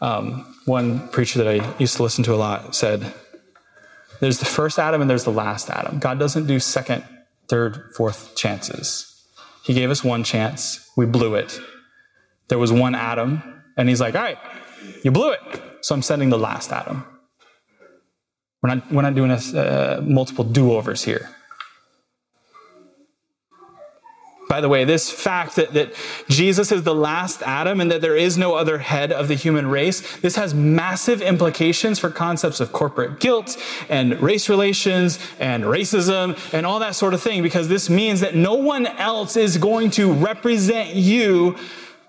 [0.00, 3.14] Um, one preacher that I used to listen to a lot said,
[4.22, 5.98] there's the first Adam and there's the last Adam.
[5.98, 7.02] God doesn't do second,
[7.48, 9.26] third, fourth chances.
[9.64, 10.88] He gave us one chance.
[10.96, 11.58] We blew it.
[12.46, 13.42] There was one Adam,
[13.76, 14.38] and he's like, all right,
[15.02, 15.40] you blew it.
[15.80, 17.04] So I'm sending the last Adam.
[18.62, 21.28] We're not, we're not doing a, uh, multiple do overs here.
[24.52, 25.94] By the way, this fact that, that
[26.28, 29.66] Jesus is the last Adam and that there is no other head of the human
[29.66, 33.56] race, this has massive implications for concepts of corporate guilt
[33.88, 38.36] and race relations and racism and all that sort of thing, because this means that
[38.36, 41.56] no one else is going to represent you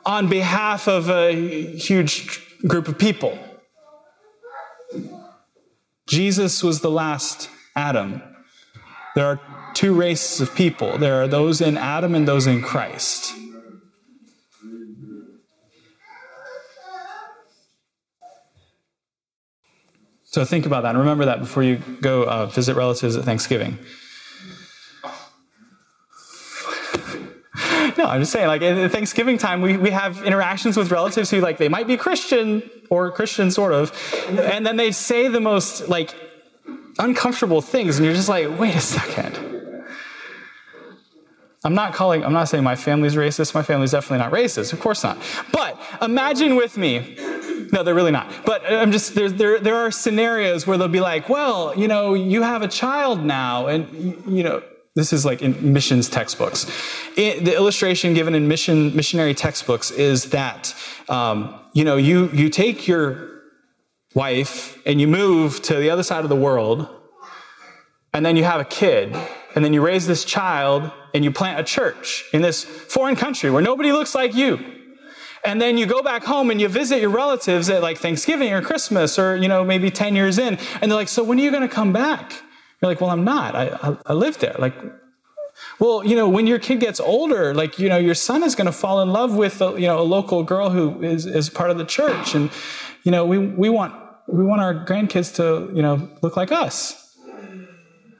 [0.06, 1.32] on behalf of a
[1.78, 3.40] huge group of people.
[6.08, 8.22] Jesus was the last Adam.
[9.16, 9.40] There are
[9.74, 13.34] two races of people there are those in Adam and those in Christ.
[20.26, 23.78] So think about that and remember that before you go uh, visit relatives at Thanksgiving.
[27.98, 28.62] no, I'm just saying, like
[28.92, 33.12] Thanksgiving time, we, we have interactions with relatives who like they might be Christian or
[33.12, 33.92] Christian sort of,
[34.28, 36.16] and then they say the most like
[37.00, 39.40] uncomfortable things, and you're just like, wait a second.
[41.66, 43.56] I'm not calling, I'm not saying my family's racist.
[43.56, 44.74] My family's definitely not racist.
[44.74, 45.18] Of course not.
[45.54, 47.16] But imagine with me,
[47.72, 48.32] no, they're really not.
[48.46, 52.16] But I'm just, there, there, there are scenarios where they'll be like, well, you know,
[52.16, 53.88] you have a child now, and,
[54.28, 54.62] you know,
[54.96, 56.68] this is like in missions textbooks.
[57.18, 60.76] It, the illustration given in mission missionary textbooks is that
[61.10, 63.33] um, you know you you take your
[64.14, 66.88] wife and you move to the other side of the world,
[68.14, 69.16] and then you have a kid,
[69.56, 73.50] and then you raise this child and you plant a church in this foreign country
[73.50, 74.60] where nobody looks like you.
[75.46, 78.62] And then you go back home and you visit your relatives at like Thanksgiving or
[78.62, 80.58] Christmas or, you know, maybe 10 years in.
[80.82, 82.32] And they're like, so when are you going to come back?
[82.82, 83.56] You're like, well, I'm not.
[83.56, 84.56] I, I, I live there.
[84.58, 84.74] Like,
[85.80, 88.66] well, you know, when your kid gets older, like, you know, your son is going
[88.66, 91.70] to fall in love with, a, you know, a local girl who is, is part
[91.70, 92.36] of the church.
[92.36, 92.50] And,
[93.04, 93.94] you know, we, we want,
[94.28, 97.00] we want our grandkids to, you know, look like us.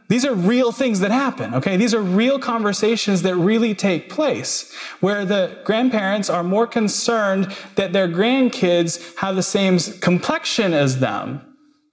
[0.10, 1.78] These are real things that happen, okay?
[1.78, 7.94] These are real conversations that really take place where the grandparents are more concerned that
[7.94, 11.42] their grandkids have the same complexion as them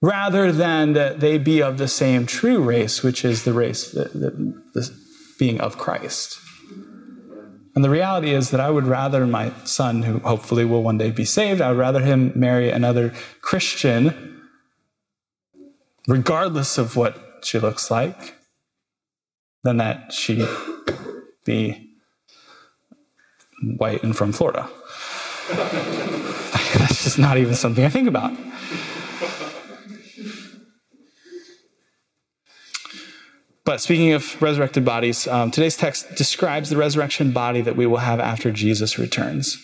[0.01, 4.05] rather than that they be of the same true race, which is the race, the,
[4.73, 5.01] the,
[5.39, 6.39] being of Christ.
[7.73, 11.09] And the reality is that I would rather my son, who hopefully will one day
[11.09, 14.41] be saved, I would rather him marry another Christian,
[16.07, 18.35] regardless of what she looks like
[19.63, 20.45] than that she
[21.45, 21.89] be
[23.77, 24.69] white and from Florida.
[25.49, 28.33] That's just not even something I think about.
[33.63, 37.97] But speaking of resurrected bodies, um, today's text describes the resurrection body that we will
[37.97, 39.57] have after Jesus returns.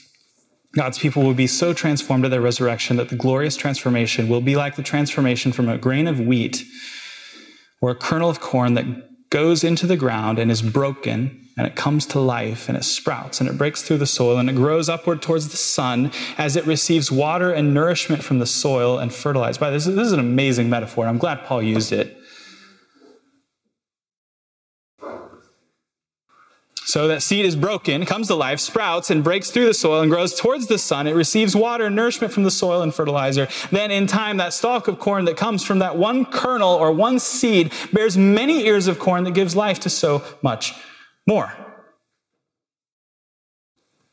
[0.76, 4.56] God's people will be so transformed at their resurrection that the glorious transformation will be
[4.56, 6.64] like the transformation from a grain of wheat
[7.82, 8.86] or a kernel of corn that
[9.30, 13.42] goes into the ground and is broken and it comes to life and it sprouts
[13.42, 16.66] and it breaks through the soil and it grows upward towards the sun as it
[16.68, 19.86] receives water and nourishment from the soil and fertilized by this.
[19.86, 21.08] This is an amazing metaphor.
[21.08, 22.17] I'm glad Paul used it.
[26.88, 30.10] So that seed is broken, comes to life, sprouts, and breaks through the soil and
[30.10, 31.06] grows towards the sun.
[31.06, 33.50] It receives water and nourishment from the soil and fertilizer.
[33.72, 37.20] Then in time, that stalk of corn that comes from that one kernel or one
[37.20, 40.76] seed bears many ears of corn that gives life to so much
[41.28, 41.52] more.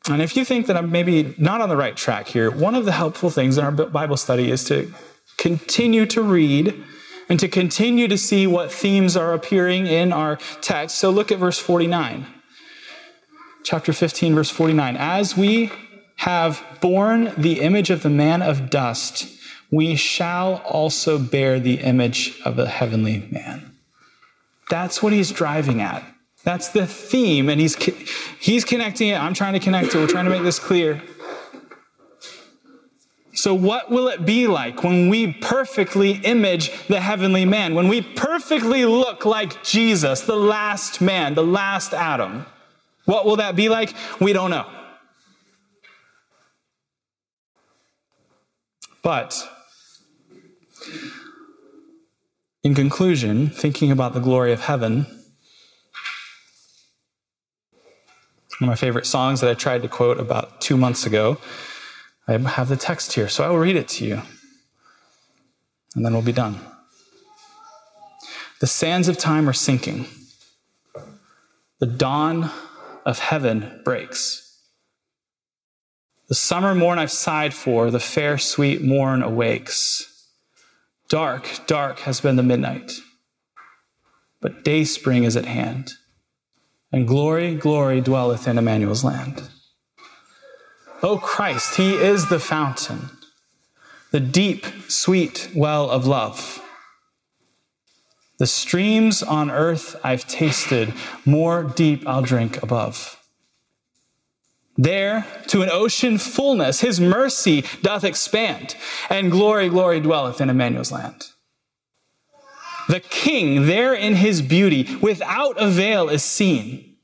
[0.09, 2.83] And if you think that I'm maybe not on the right track here, one of
[2.83, 4.93] the helpful things in our Bible study is to
[5.37, 6.83] continue to read
[7.29, 10.97] and to continue to see what themes are appearing in our text.
[10.97, 12.34] So look at verse 49
[13.65, 14.95] chapter 15, verse 49.
[14.95, 15.71] As we
[16.17, 19.27] have borne the image of the man of dust,
[19.69, 23.75] we shall also bear the image of the heavenly man.
[24.69, 26.05] That's what he's driving at.
[26.43, 27.75] That's the theme, and he's,
[28.39, 29.19] he's connecting it.
[29.19, 29.95] I'm trying to connect it.
[29.95, 31.01] We're trying to make this clear.
[33.33, 37.73] So, what will it be like when we perfectly image the heavenly man?
[37.73, 42.45] When we perfectly look like Jesus, the last man, the last Adam?
[43.05, 43.93] What will that be like?
[44.19, 44.67] We don't know.
[49.01, 49.47] But
[52.63, 55.05] in conclusion, thinking about the glory of heaven,
[58.59, 61.37] one of my favorite songs that I tried to quote about two months ago,
[62.27, 64.21] I have the text here, so I will read it to you.
[65.95, 66.59] And then we'll be done.
[68.61, 70.07] The sands of time are sinking.
[71.79, 72.49] The dawn
[73.05, 74.59] of heaven breaks.
[76.27, 80.11] The summer morn I've sighed for, the fair, sweet morn awakes.
[81.07, 82.93] Dark, dark has been the midnight,
[84.41, 85.91] but day spring is at hand,
[86.91, 89.49] and glory, glory dwelleth in Emmanuel's land.
[91.03, 93.11] O Christ, He is the fountain,
[94.09, 96.64] the deep, sweet well of love.
[98.37, 100.93] The streams on earth I've tasted,
[101.25, 103.21] more deep I'll drink above.
[104.77, 108.75] There, to an ocean fullness, his mercy doth expand,
[109.09, 111.27] and glory, glory dwelleth in Emmanuel's land.
[112.89, 116.97] The king there in his beauty without a veil is seen,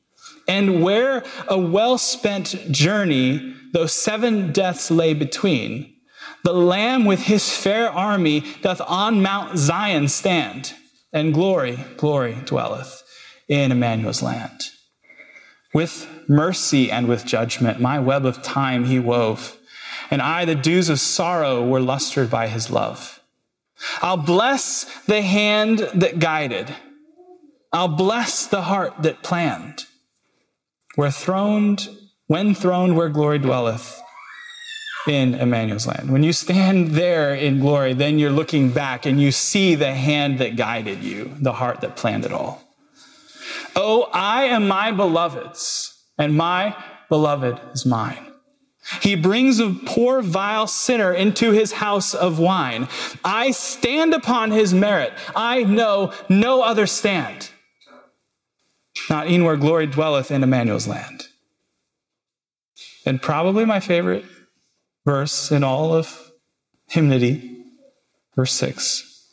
[0.49, 5.95] and where a well spent journey, though seven deaths lay between,
[6.43, 10.73] the lamb with his fair army doth on Mount Zion stand
[11.13, 13.03] and glory, glory dwelleth
[13.47, 14.61] in Emmanuel's land.
[15.73, 19.57] With mercy and with judgment, my web of time he wove,
[20.09, 23.21] and I, the dews of sorrow, were lustered by his love.
[24.01, 26.75] I'll bless the hand that guided.
[27.71, 29.85] I'll bless the heart that planned.
[30.95, 31.89] Where throned,
[32.27, 34.01] when throned where glory dwelleth,
[35.07, 36.11] in Emmanuel's land.
[36.11, 40.39] When you stand there in glory, then you're looking back and you see the hand
[40.39, 42.61] that guided you, the heart that planned it all.
[43.75, 46.75] Oh, I am my beloved's, and my
[47.09, 48.27] beloved is mine.
[49.01, 52.87] He brings a poor, vile sinner into his house of wine.
[53.23, 55.13] I stand upon his merit.
[55.35, 57.51] I know no other stand.
[59.09, 61.27] Not in where glory dwelleth in Emmanuel's land.
[63.05, 64.25] And probably my favorite
[65.05, 66.31] verse in all of
[66.87, 67.65] hymnody,
[68.35, 69.27] verse 6.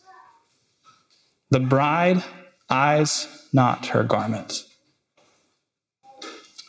[1.51, 2.23] The bride
[2.69, 4.65] eyes not her garment,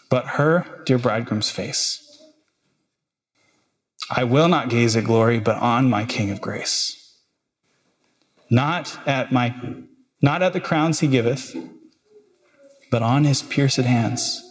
[0.09, 2.05] but her dear bridegroom's face.
[4.09, 6.95] I will not gaze at glory, but on my King of grace.
[8.49, 9.53] Not at my
[10.21, 11.55] not at the crowns he giveth,
[12.89, 14.43] but on his pierced hands.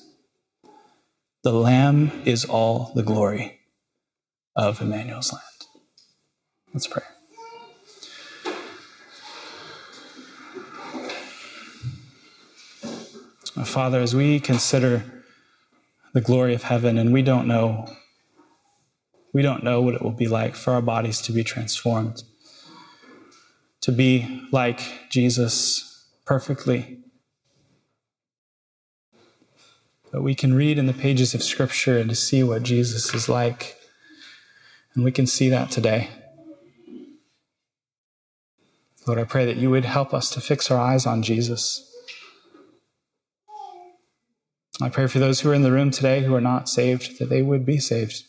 [1.42, 3.57] The Lamb is all the glory
[4.59, 5.44] of Emmanuel's land.
[6.74, 7.04] Let's pray.
[13.64, 15.04] Father, as we consider
[16.12, 17.88] the glory of heaven, and we don't know,
[19.32, 22.24] we don't know what it will be like for our bodies to be transformed,
[23.80, 24.80] to be like
[25.11, 26.98] Jesus perfectly.
[30.11, 33.28] But we can read in the pages of Scripture and to see what Jesus is
[33.28, 33.78] like
[34.99, 36.09] and we can see that today.
[39.07, 41.88] Lord, I pray that you would help us to fix our eyes on Jesus.
[44.82, 47.28] I pray for those who are in the room today who are not saved, that
[47.28, 48.24] they would be saved,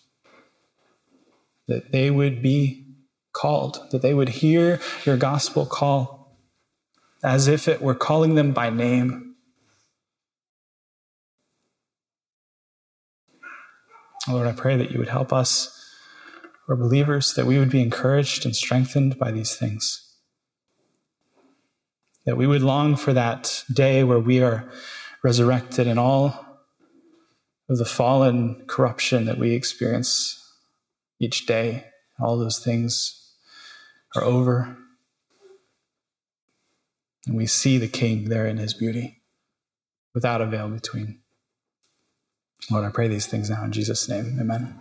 [1.68, 2.86] that they would be
[3.34, 6.38] called, that they would hear your gospel call,
[7.24, 9.34] as if it were calling them by name.
[14.28, 15.79] Lord, I pray that you would help us,
[16.70, 20.06] who are believers, that we would be encouraged and strengthened by these things.
[22.26, 24.70] That we would long for that day where we are
[25.24, 26.46] resurrected and all
[27.70, 30.36] of the fallen corruption that we experience
[31.20, 31.86] each day,
[32.20, 33.34] all those things
[34.16, 34.78] are over.
[37.26, 39.24] And we see the King there in his beauty
[40.14, 41.20] without a veil between.
[42.70, 44.38] Lord, I pray these things now in Jesus' name.
[44.40, 44.80] Amen.